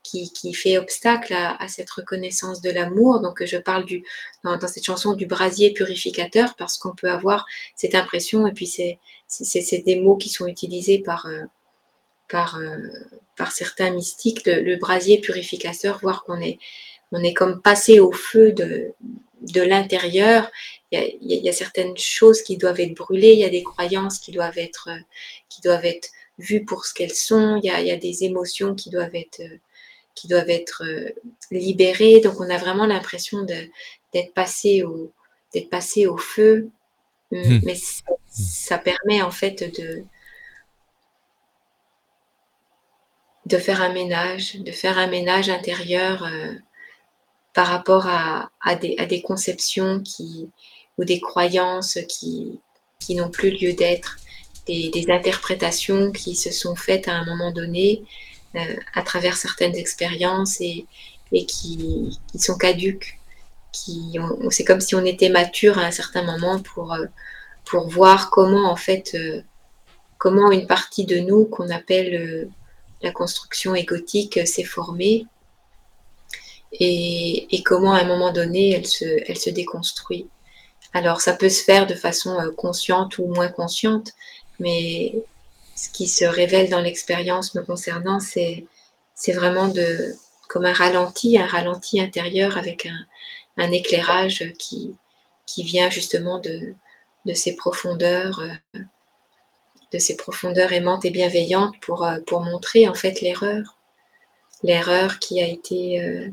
[0.03, 3.21] qui, fait obstacle à, cette reconnaissance de l'amour.
[3.21, 3.87] Donc je parle
[4.45, 8.99] dans, cette chanson du brasier purificateur parce qu'on peut avoir cette impression et puis c'est,
[9.85, 11.45] des mots qui sont utilisés par, euh,
[12.29, 12.77] par, euh,
[13.37, 16.59] par certains mystiques, le, brasier purificateur, voir qu'on est,
[17.13, 18.93] on est comme passé au feu de,
[19.43, 20.51] de l'intérieur.
[20.91, 24.31] Il y, a, certaines choses qui doivent être brûlées, il y a des croyances qui
[24.31, 25.01] doivent être, euh,
[25.49, 29.15] qui doivent être vues pour ce qu'elles sont, il y a, des émotions qui doivent
[29.15, 29.41] être,
[30.15, 31.11] qui doivent être euh,
[31.51, 32.21] libérées.
[32.21, 35.13] Donc on a vraiment l'impression d'être passé, au,
[35.53, 36.71] d'être passé au feu.
[37.31, 37.61] Hmm.
[37.65, 40.05] Mais ça, ça permet en fait de,
[43.47, 46.53] de faire un ménage, de faire un ménage intérieur euh,
[47.55, 50.49] par rapport à, à, des, à des conceptions qui,
[50.99, 52.61] ou des croyances qui,
[52.99, 54.17] qui n'ont plus lieu d'être,
[54.67, 58.32] des, des interprétations qui se sont faites à un moment donné euh,
[58.95, 60.87] à travers certaines expériences et,
[61.47, 63.19] qui, sont caduques.
[64.51, 67.07] C'est comme si on était mature à un certain moment pour, euh,
[67.65, 69.41] pour voir comment en fait euh,
[70.23, 72.49] comment une partie de nous qu'on appelle euh,
[73.03, 75.27] la construction égotique euh, s'est formée
[76.71, 80.29] et, comment à un moment donné elle se, déconstruit.
[80.93, 84.13] Alors ça peut se faire de façon euh, consciente ou moins consciente,
[84.61, 85.13] mais
[85.83, 88.65] ce qui se révèle dans l'expérience me concernant, c'est
[89.33, 89.73] vraiment
[90.49, 92.87] comme un ralenti, un ralenti intérieur avec
[93.57, 94.95] un, éclairage qui,
[95.59, 96.75] vient justement de,
[97.27, 98.41] de ces profondeurs,
[98.75, 98.81] euh,
[99.93, 103.77] de ces profondeurs aimantes et bienveillantes pour, euh, pour montrer en fait l'erreur,
[104.63, 106.31] l'erreur qui a été, euh,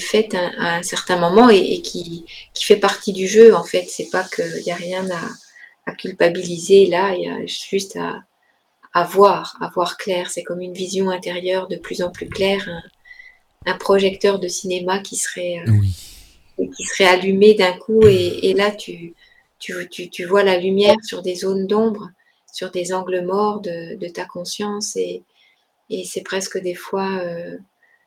[0.00, 3.86] faite à, un certain moment et, et, qui, qui fait partie du jeu en fait.
[3.88, 5.28] C'est pas qu'il n'y a rien à,
[5.86, 8.22] à culpabiliser là, il y a juste à,
[8.92, 10.30] à voir, à voir clair.
[10.30, 12.82] C'est comme une vision intérieure de plus en plus claire, un,
[13.72, 15.70] un projecteur de cinéma qui serait, euh,
[16.58, 16.70] Oui.
[16.76, 19.14] qui serait allumé d'un coup et, et là tu,
[19.58, 22.10] tu, tu, tu vois la lumière sur des zones d'ombre,
[22.52, 25.22] sur des angles morts de, de ta conscience et,
[25.90, 27.56] et c'est presque des fois, euh,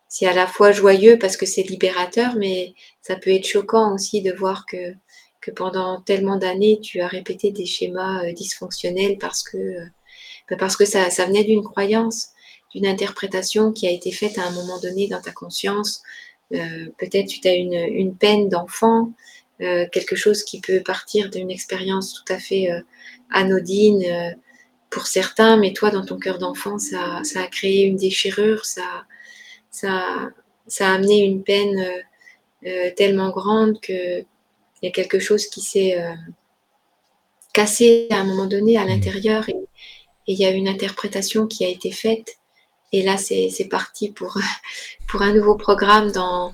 [0.08, 4.22] c'est à la fois joyeux parce que c'est libérateur, mais ça peut être choquant aussi
[4.22, 4.94] de voir que,
[5.42, 9.86] que pendant tellement d'années tu as répété des schémas euh, dysfonctionnels parce que, euh,
[10.50, 12.30] ben parce que ça, ça venait d'une croyance,
[12.74, 16.02] d'une interprétation qui a été faite à un moment donné dans ta conscience.
[16.54, 19.12] Euh, Peut-être tu as une, une peine d'enfant,
[19.92, 22.70] quelque chose qui peut partir d'une expérience tout à fait
[23.30, 24.34] anodine
[24.90, 29.04] pour certains, mais toi, dans ton cœur d'enfant, ça, ça, a créé une déchirure, ça,
[29.70, 30.30] ça,
[30.66, 31.86] ça a amené une peine
[32.96, 34.24] tellement grande que
[34.82, 36.14] il y a quelque chose qui s'est euh,
[37.54, 39.56] cassé à un moment donné à l'intérieur et,
[40.30, 42.38] et il y a une interprétation qui a été faite.
[42.92, 44.38] Et là, c'est parti pour,
[45.08, 46.54] pour un nouveau programme dans,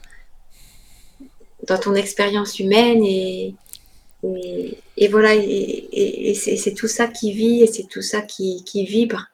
[1.67, 3.03] dans ton expérience humaine.
[3.03, 3.53] Et,
[4.23, 8.85] et, et voilà, et, c'est tout ça qui vit et c'est tout ça qui, qui
[8.85, 9.25] vibre.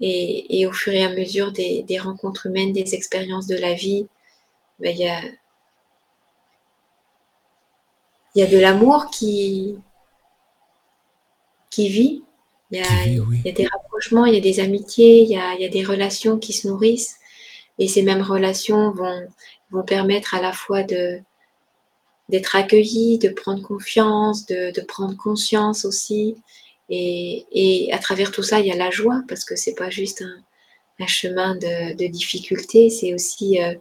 [0.00, 3.72] Et, et, au fur et à mesure des, des, rencontres humaines, des expériences de la
[3.72, 4.06] vie,
[4.78, 5.22] ben, il y, a,
[8.34, 9.76] il y a de l'amour qui,
[11.70, 12.22] qui vit.
[12.70, 13.38] Il y, a, Qui vit, oui.
[13.44, 15.64] il y a des rapprochements, il y a des amitiés, il y a, il y
[15.64, 17.16] a des relations qui se nourrissent.
[17.78, 19.26] Et ces mêmes relations vont,
[19.70, 21.20] vont permettre à la fois de
[22.30, 26.36] d'être accueillis, de prendre confiance, de, de prendre conscience aussi.
[26.88, 29.90] Et, et, à travers tout ça, il y a la joie, parce que c'est pas
[29.90, 30.42] juste un,
[31.00, 33.74] un chemin de, de difficulté, c'est aussi euh,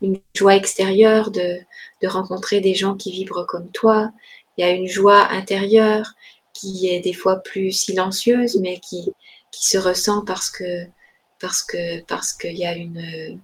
[0.00, 1.58] une joie extérieure de,
[2.06, 4.12] de rencontrer des gens qui vibrent comme toi.
[4.56, 6.14] Il y a une joie intérieure
[6.52, 9.12] qui est des fois plus silencieuse, mais qui,
[9.50, 10.86] qui se ressent parce que
[11.40, 13.40] parce que parce qu'il y a une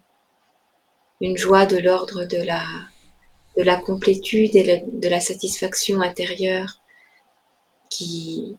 [1.21, 2.65] une joie de l'ordre de la
[3.57, 6.81] de la complétude et de la satisfaction intérieure
[7.91, 8.57] qui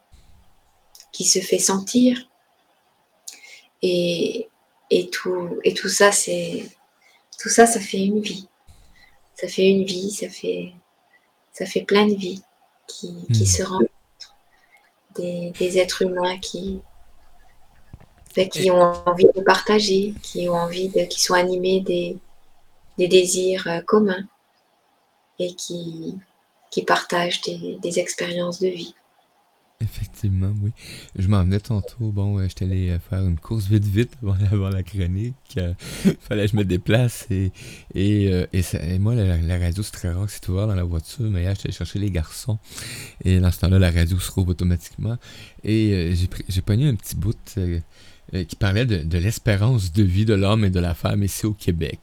[1.11, 2.29] qui se fait sentir
[3.81, 4.49] et,
[4.91, 6.69] et tout et tout ça c'est
[7.39, 8.47] tout ça ça fait une vie
[9.43, 10.71] ça fait une vie ça fait
[11.51, 12.41] ça fait plein de vies
[12.87, 13.45] qui, qui mmh.
[13.45, 14.35] se rencontrent
[15.15, 16.81] des, des, êtres humains qui,
[18.35, 22.17] ben, qui ont envie de partager, qui ont envie de, qui sont animés des,
[22.97, 24.25] des désirs euh, communs
[25.37, 26.17] et qui,
[26.71, 28.95] qui partagent des, des, expériences de vie.
[29.83, 30.71] Effectivement, oui.
[31.17, 32.11] Je m'en venais tantôt.
[32.11, 35.35] Bon, euh, j'étais allé faire une course vite, vite avant, avant la chronique.
[35.57, 35.73] Euh,
[36.21, 37.27] fallait que je me déplace.
[37.29, 37.51] Et,
[37.93, 41.25] et, euh, et, moi, la, radio, c'est très rare que c'est ouvert dans la voiture.
[41.29, 42.59] Mais hier, j'étais chercher les garçons.
[43.25, 45.17] Et dans ce temps-là, la radio se rouvre automatiquement.
[45.63, 46.15] Et euh,
[46.47, 47.79] j'ai pogné un petit bout euh,
[48.45, 51.99] qui parlait de, l'espérance de vie de l'homme et de la femme ici au Québec.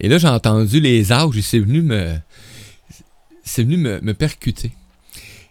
[0.00, 2.14] Et là, j'ai entendu les âges et c'est venu me.
[3.42, 4.72] C'est venu me, me percuter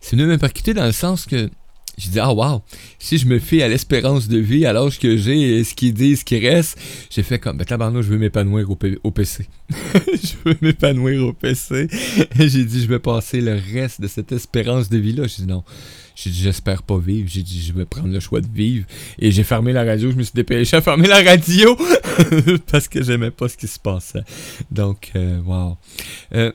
[0.04, 1.50] c'est venu me percuter dans le sens que
[1.98, 2.62] je dis ah wow
[3.00, 6.18] si je me fie à l'espérance de vie à l'âge que j'ai ce qui dit
[6.18, 6.78] ce qui reste
[7.10, 9.48] j'ai fait comme ben je veux m'épanouir au, PC
[9.96, 11.88] je veux m'épanouir au PC
[12.38, 15.50] j'ai dit je vais passer le reste de cette espérance de vie là j'ai dit
[15.50, 15.64] non.
[16.16, 17.28] J'ai dit j'espère pas vivre.
[17.28, 18.86] J'ai dit je vais prendre le choix de vivre.
[19.18, 20.12] Et j'ai fermé la radio.
[20.12, 21.76] Je me suis dépêché à fermer la radio
[22.72, 24.24] parce que j'aimais pas ce qui se passait.
[24.70, 25.76] Donc euh, wow.
[26.36, 26.52] Euh,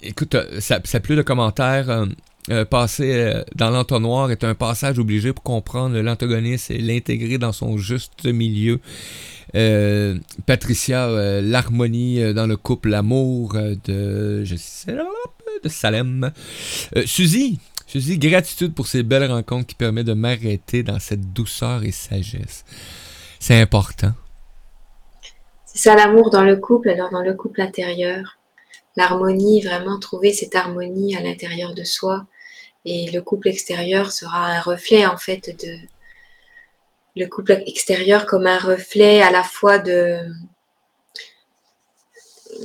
[0.00, 2.06] écoute ça, ça pleut de commentaires euh,
[2.50, 7.52] euh, passer euh, dans l'entonnoir est un passage obligé pour comprendre l'antagoniste et l'intégrer dans
[7.52, 8.80] son juste milieu.
[9.54, 11.08] Euh, Patricia,
[11.40, 14.96] l'harmonie dans le couple, l'amour de, je sais,
[15.64, 16.30] de Salem.
[17.04, 21.90] Suzy, Suzy, gratitude pour ces belles rencontres qui permettent de m'arrêter dans cette douceur et
[21.90, 22.64] sagesse.
[23.40, 24.12] C'est important.
[25.66, 28.38] C'est ça l'amour dans le couple, alors dans le couple intérieur
[28.96, 32.26] l'harmonie, vraiment trouver cette harmonie à l'intérieur de soi.
[32.84, 35.76] Et le couple extérieur sera un reflet en fait de,
[37.16, 40.20] le couple extérieur comme un reflet à la fois de,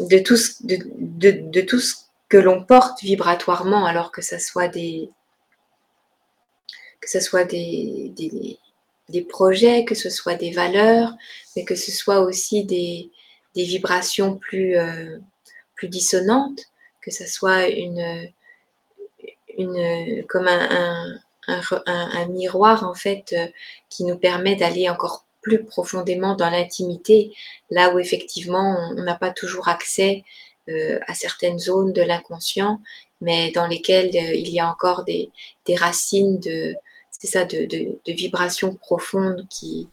[0.09, 1.95] de, tout, ce, de, tout ce
[2.29, 5.09] que l'on porte vibratoirement, alors que ce soit des,
[7.01, 8.57] que ce soit des, des,
[9.09, 11.13] des, projets, que ce soit des valeurs,
[11.55, 13.11] mais que ce soit aussi des,
[13.55, 15.17] des vibrations plus, euh,
[15.75, 16.65] plus dissonantes,
[17.01, 18.29] que ce soit une,
[20.27, 23.47] comme un, miroir en fait euh,
[23.89, 27.31] qui nous permet d'aller encore plus profondément dans l'intimité,
[27.69, 30.23] là où effectivement on n'a pas toujours accès
[30.69, 32.81] euh, à certaines zones de l'inconscient,
[33.21, 35.29] mais dans lesquelles euh, il y a encore des,
[35.77, 36.75] racines de,
[37.11, 39.87] c'est ça, de, vibrations profondes qui,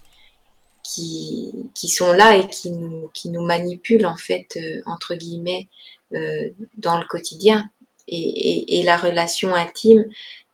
[0.82, 5.68] qui, qui, sont là et qui nous, qui nous manipulent en fait, entre guillemets,
[6.76, 7.70] dans le quotidien.
[8.08, 10.04] Et, la relation intime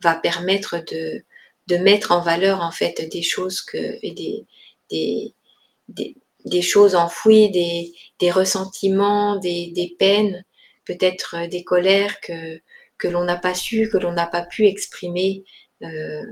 [0.03, 1.25] va permettre de,
[1.67, 4.45] de mettre en valeur en fait des choses que, et des,
[4.91, 10.45] des, des, choses enfouies, des, des ressentiments, des, des peines,
[10.85, 12.61] peut-être des colères que,
[12.99, 15.45] que l'on n'a pas su, que l'on n'a pas pu exprimer
[15.85, 16.23] euh,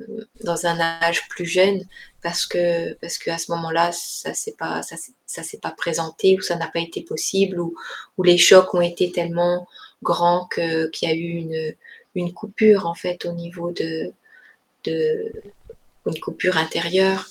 [0.42, 1.84] dans un âge plus jeune
[2.20, 6.40] parce que parce qu'à ce moment-là ça s'est pas ça, ça s'est pas présenté ou
[6.40, 7.76] ça n'a pas été possible ou,
[8.18, 9.68] ou les chocs ont été tellement
[10.02, 11.74] grands que qu'il y a eu une
[12.14, 14.12] une coupure en fait au niveau de
[14.84, 15.32] de
[16.06, 17.26] une coupure intérieure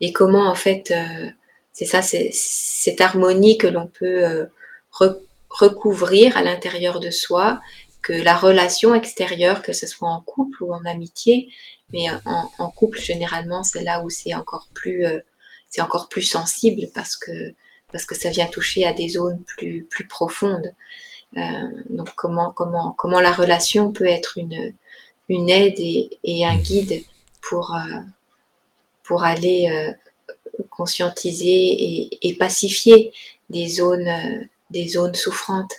[0.00, 1.30] et comment en fait euh,
[1.72, 4.46] c'est ça, c'est cette harmonie que l'on peut euh,
[4.90, 5.16] re
[5.48, 7.60] recouvrir à l'intérieur de soi,
[8.00, 11.50] que la relation extérieure, que ce soit en couple ou en amitié,
[11.92, 15.20] mais en, en couple généralement, c'est là où c'est encore plus, euh,
[15.68, 17.54] c'est encore plus sensible parce que
[17.92, 20.72] parce que ça vient toucher à des zones plus plus profondes.
[21.36, 21.40] Euh,
[21.88, 24.74] donc comment comment comment la relation peut être une
[25.28, 27.04] une aide et, et un guide
[27.40, 27.76] pour
[29.02, 29.94] pour aller
[30.70, 33.12] conscientiser et, et, pacifier
[33.50, 35.74] des zones, euh, des zones souffrantes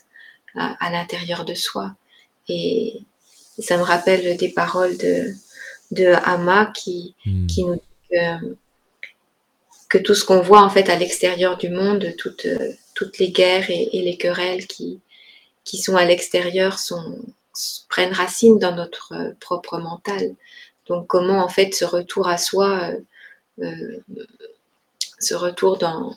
[0.55, 1.95] à, à l'intérieur de soi.
[2.47, 3.01] Et
[3.59, 5.33] ça me rappelle des paroles de,
[5.91, 7.47] de Hama qui, mmh.
[7.47, 7.81] qui nous dit
[8.11, 8.55] que,
[9.89, 12.47] que tout ce qu'on voit en fait à l'extérieur du monde, toutes,
[12.95, 14.99] toutes les guerres et, et les querelles qui,
[15.63, 16.77] qui sont à l'extérieur
[17.89, 20.35] prennent racine dans notre propre mental.
[20.87, 22.91] Donc comment en fait ce retour à soi
[23.61, 23.99] euh,
[25.19, 26.15] ce retour dans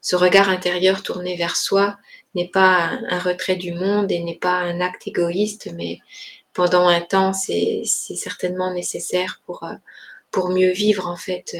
[0.00, 1.98] ce regard intérieur tourné vers soi
[2.34, 5.98] n'est pas un, un retrait du monde et n'est pas un acte égoïste, mais
[6.54, 9.64] pendant un temps, c'est certainement nécessaire pour,
[10.30, 11.56] pour mieux vivre en fait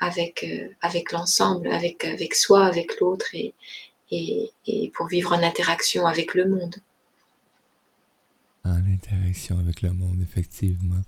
[0.00, 0.46] avec,
[0.82, 3.54] avec l'ensemble, avec, avec soi, avec l'autre et,
[4.10, 4.50] et,
[4.94, 6.76] pour vivre en interaction avec le monde.
[8.64, 11.02] En interaction avec le monde, effectivement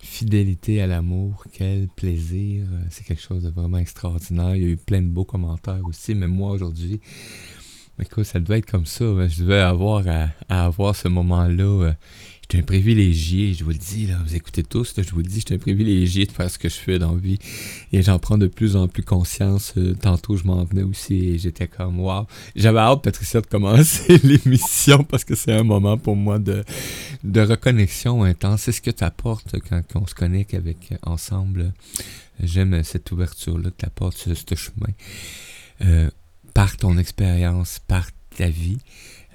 [0.00, 2.66] fidélité à l'amour, quel plaisir.
[2.90, 4.56] C'est quelque chose de vraiment extraordinaire.
[4.56, 7.00] Il y a eu plein de beaux commentaires aussi, mais moi aujourd'hui,
[8.00, 9.04] écoute, ça devait être comme ça.
[9.28, 11.94] Je devais avoir à, à avoir ce moment-là
[12.50, 15.24] J'étais un privilégié, je vous le dis, là, vous écoutez tous, là, je vous le
[15.24, 17.38] dis, j'étais un privilégié de faire ce que je fais dans la vie.
[17.92, 19.74] Et j'en prends de plus en plus conscience.
[19.76, 22.26] Euh, tantôt, je m'en venais aussi et j'étais comme, wow.
[22.56, 26.64] J'avais hâte, Patricia, de commencer l'émission parce que c'est un moment pour moi de,
[27.22, 28.62] de reconnexion intense.
[28.62, 31.74] C'est ce que tu apportes quand, on se connecte avec ensemble.
[32.42, 34.94] J'aime cette ouverture-là que tu apportes sur ce chemin.
[35.82, 36.08] Euh,
[36.54, 38.78] par ton expérience, par ta vie.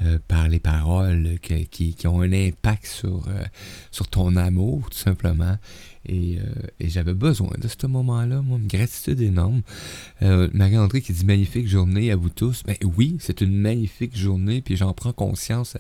[0.01, 3.43] Euh, par les paroles qui, qui, ont un impact sur, euh,
[3.91, 5.55] sur ton amour, tout simplement.
[6.07, 9.61] Et, euh, j'avais besoin de ce moment-là, moi, une gratitude énorme.
[10.19, 12.63] Marie-André qui dit magnifique journée à vous tous.
[12.65, 15.77] Mais oui, c'est une magnifique journée, puis j'en prends conscience.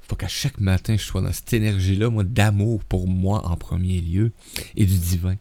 [0.00, 4.00] faut qu'à chaque matin, je sois dans cette énergie-là, moi, d'amour pour moi en premier
[4.00, 4.32] lieu,
[4.76, 5.36] et du divin.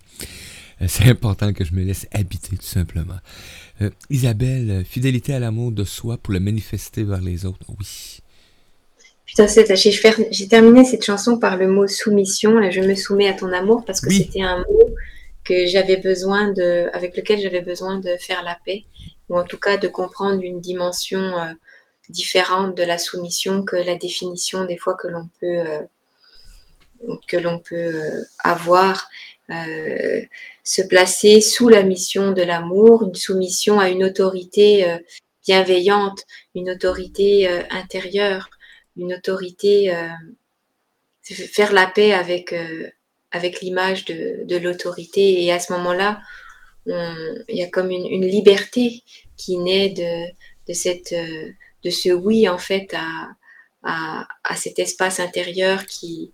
[0.87, 3.19] C'est important que je me laisse habiter, tout simplement.
[3.81, 7.65] Euh, Isabelle, euh, fidélité à l'amour de soi pour le manifester vers les autres.
[7.79, 8.19] Oui.
[9.25, 12.59] Putain, j'ai terminé cette chanson par le mot soumission.
[12.59, 14.23] Là, je me soumets à ton amour parce que oui.
[14.23, 14.95] c'était un mot
[15.43, 18.83] que j'avais besoin de, avec lequel j'avais besoin de faire la paix,
[19.29, 21.53] ou en tout cas de comprendre une dimension euh,
[22.09, 25.81] différente de la soumission que la définition des fois que l'on peut euh,
[27.27, 29.07] que l'on peut euh, avoir
[29.49, 30.21] euh,
[30.65, 34.97] se placer sous la mission de l'amour, une soumission à une autorité euh,
[35.45, 38.49] bienveillante, une autorité euh, intérieure,
[38.97, 40.09] une autorité, euh,
[41.21, 42.51] faire la paix avec,
[43.61, 45.43] l'image de, l'autorité.
[45.43, 46.21] Et à ce moment-là,
[46.87, 49.03] il y a comme une, liberté
[49.37, 52.95] qui naît de, ce oui, en fait,
[53.83, 56.33] à, cet espace intérieur qui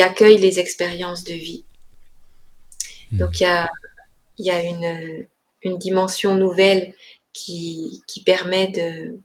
[0.00, 1.64] accueille les expériences de vie.
[3.12, 3.18] Hmm.
[3.18, 3.66] Donc il
[4.38, 6.94] y a, une, dimension nouvelle
[7.32, 9.18] qui, permet de,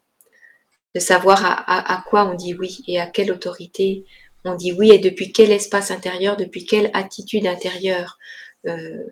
[1.00, 4.04] savoir à, quoi on dit oui et à quelle autorité
[4.46, 8.18] on dit oui et depuis quel espace intérieur, depuis quelle attitude intérieure
[8.66, 9.04] euh,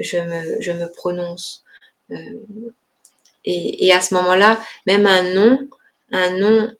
[0.00, 1.64] je, me, prononce.
[2.10, 2.40] Euh,
[3.44, 5.68] et, à ce moment-là, même un non,
[6.12, 6.72] un non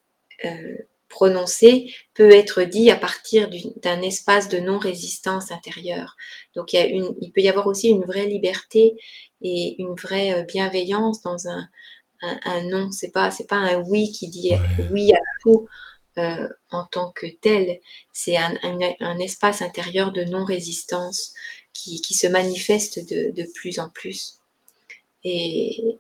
[0.44, 0.76] euh,
[1.18, 3.50] prononcé peut être dit à partir
[3.82, 6.16] d'un espace de non-résistance intérieure.
[6.54, 8.94] Donc il, y a une, il peut y avoir aussi une vraie liberté
[9.42, 11.68] et une vraie euh, bienveillance dans un,
[12.22, 12.88] un, un non.
[13.12, 14.88] Pas c'est pas un oui qui dit Ouais.
[14.92, 15.66] oui à tout
[16.18, 17.80] euh, en tant que tel.
[18.12, 21.34] C'est un, espace intérieur de non-résistance
[21.72, 24.38] qui, qui se manifeste de, de plus en plus.
[25.24, 25.98] Et,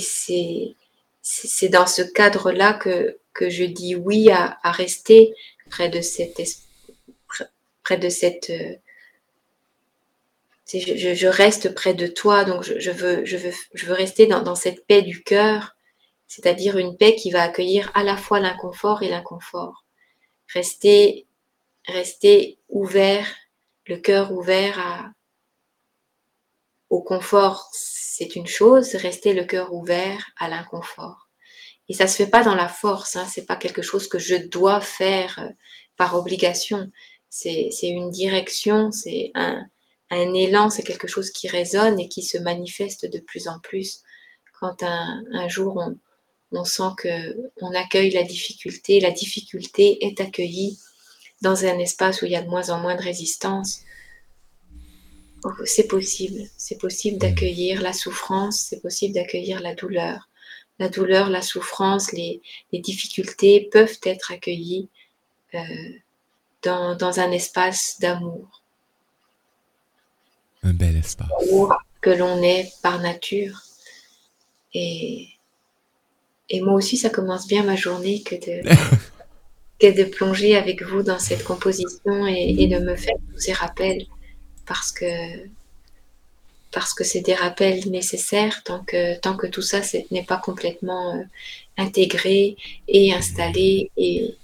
[0.00, 5.34] c'est dans ce cadre-là que, que je dis oui à, rester
[5.70, 6.40] près de cette
[7.82, 8.76] près- de cette euh,
[10.66, 14.54] je, reste près de toi, donc je, veux, je, veux, je veux rester dans, dans
[14.54, 15.76] cette paix du cœur,
[16.26, 19.84] c'est-à-dire une paix qui va accueillir à la fois l'inconfort et l'inconfort.
[20.52, 21.26] Rester,
[21.86, 23.26] rester ouvert,
[23.86, 25.10] le cœur ouvert à,
[26.88, 31.23] au confort, c'est une chose, rester le cœur ouvert à l'inconfort.
[31.88, 34.36] Et ça se fait pas dans la force, hein, c'est pas quelque chose que je
[34.36, 35.50] dois faire euh,
[35.96, 36.90] par obligation.
[37.28, 39.64] C'est une direction, c'est un,
[40.10, 44.02] un élan, c'est quelque chose qui résonne et qui se manifeste de plus en plus.
[44.60, 45.98] Quand un, un jour on,
[46.52, 50.78] on sent que on accueille la difficulté, la difficulté est accueillie
[51.42, 53.80] dans un espace où il y a de moins en moins de résistance.
[55.66, 60.30] C'est possible, c'est possible d'accueillir la souffrance, c'est possible d'accueillir la douleur.
[60.78, 64.88] La douleur, la souffrance, les, les difficultés peuvent être accueillies
[65.54, 65.58] euh,
[66.62, 68.62] dans, dans un espace d'amour.
[70.62, 71.28] Un bel espace.
[71.42, 73.62] Amour que l'on est par nature.
[74.72, 75.28] Et,
[76.50, 78.68] et moi aussi, ça commence bien ma journée que de,
[79.78, 83.52] que de plonger avec vous dans cette composition et, et de me faire tous ces
[83.52, 84.06] rappels
[84.66, 85.04] parce que
[86.74, 91.14] parce que c'est des rappels nécessaires tant que, tant que tout ça n'est pas complètement
[91.14, 91.22] euh,
[91.78, 92.56] intégré
[92.88, 94.34] et installé et,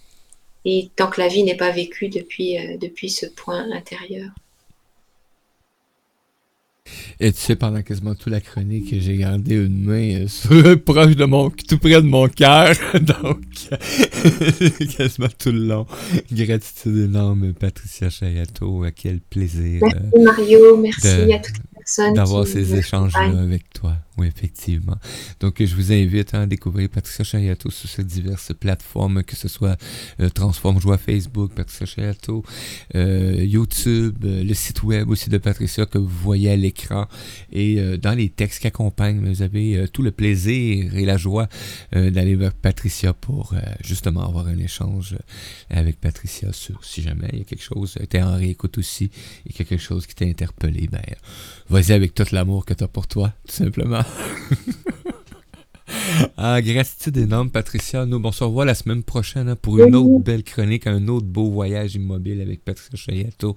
[0.64, 4.30] et tant que la vie n'est pas vécue depuis, euh, depuis ce point intérieur.
[7.18, 11.24] Et tu sais, pendant quasiment toute la chronique, j'ai gardé une main euh, proche de
[11.24, 12.74] mon, tout près de mon cœur.
[13.00, 13.42] Donc,
[14.96, 15.86] quasiment tout le long.
[16.32, 18.84] Gratitude énorme, Patricia Chayato.
[18.84, 21.56] À quel plaisir Merci Mario, merci de- à toutes
[21.96, 23.38] personnes d'avoir ces accompagnent.
[23.38, 23.96] avec toi.
[24.20, 24.96] Oui, effectivement.
[25.40, 29.48] Donc, je vous invite hein, à découvrir Patricia Chayato sur ces diverses plateformes, que ce
[29.48, 29.78] soit
[30.20, 32.44] euh, Transforme Joie Facebook, Patricia Chayato,
[32.94, 37.06] euh, YouTube, euh, le site web aussi de Patricia que vous voyez à l'écran
[37.50, 41.16] et euh, dans les textes qui accompagnent, vous avez euh, tout le plaisir et la
[41.16, 41.48] joie
[41.92, 45.16] d'aller vers Patricia pour justement avoir un échange
[45.70, 49.10] avec Patricia sur si jamais il y a quelque chose, tu es en réécoute aussi
[49.46, 51.00] et quelque chose qui t'a interpellé, ben
[51.70, 54.02] vas-y avec tout l'amour que tu as pour toi, tout simplement.
[56.36, 58.06] Ah, gratitude énorme, Patricia.
[58.06, 61.26] Nous, on se revoit la semaine prochaine hein, pour une autre belle chronique, un autre
[61.26, 63.56] beau voyage immobile avec Patricia Chayato.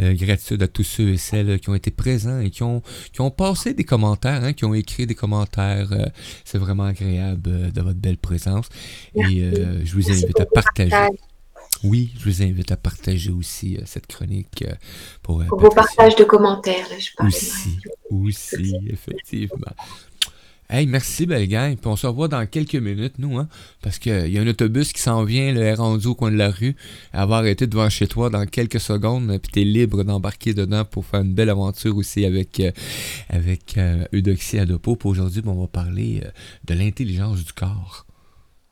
[0.00, 2.82] Euh, gratitude à tous ceux et celles qui ont été présents et qui ont,
[3.12, 5.92] qui ont passé des commentaires, hein, qui ont écrit des commentaires.
[5.92, 6.06] Euh,
[6.44, 8.68] C'est vraiment agréable euh, de votre belle présence.
[9.14, 9.50] Et
[9.84, 10.90] je vous invite à partager.
[11.84, 14.74] Oui, je vous invite à partager aussi euh, cette chronique euh,
[15.22, 16.88] pour, euh, pour vos partages de commentaires.
[16.90, 17.78] Là, je parlais, Aussi,
[18.10, 19.74] aussi, effectivement.
[20.68, 21.76] Hey, merci, belle gang.
[21.76, 23.48] Puis on se revoit dans quelques minutes, nous, hein.
[23.82, 26.50] Parce qu'il y a un autobus qui s'en vient, le rendu au coin de la
[26.50, 26.74] rue.
[27.12, 29.28] Va arrêter devant chez toi dans quelques secondes.
[29.40, 32.72] Puis t'es libre d'embarquer dedans pour faire une belle aventure aussi avec, euh,
[33.28, 34.96] avec euh, Eudoxie Adopo.
[34.96, 36.30] Puis aujourd'hui, ben, on va parler euh,
[36.64, 38.04] de l'intelligence du corps.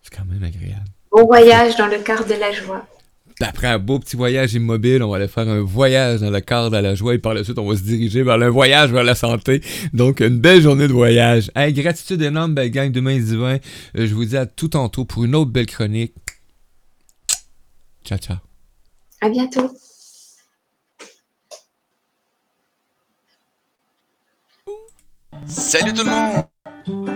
[0.03, 0.89] C'est quand même agréable.
[1.13, 2.85] Bon voyage dans le quart de la joie.
[3.41, 6.71] Après un beau petit voyage immobile, on va aller faire un voyage dans le cadre
[6.71, 9.03] de la joie et par la suite, on va se diriger vers le voyage vers
[9.03, 9.61] la santé.
[9.93, 11.51] Donc, une belle journée de voyage.
[11.57, 13.59] Hey, gratitude énorme, belle gang, demain divin.
[13.97, 16.15] Euh, je vous dis à tout tantôt pour une autre belle chronique.
[18.05, 18.37] Ciao, ciao.
[19.21, 19.71] À bientôt.
[25.47, 27.11] Salut tout le monde!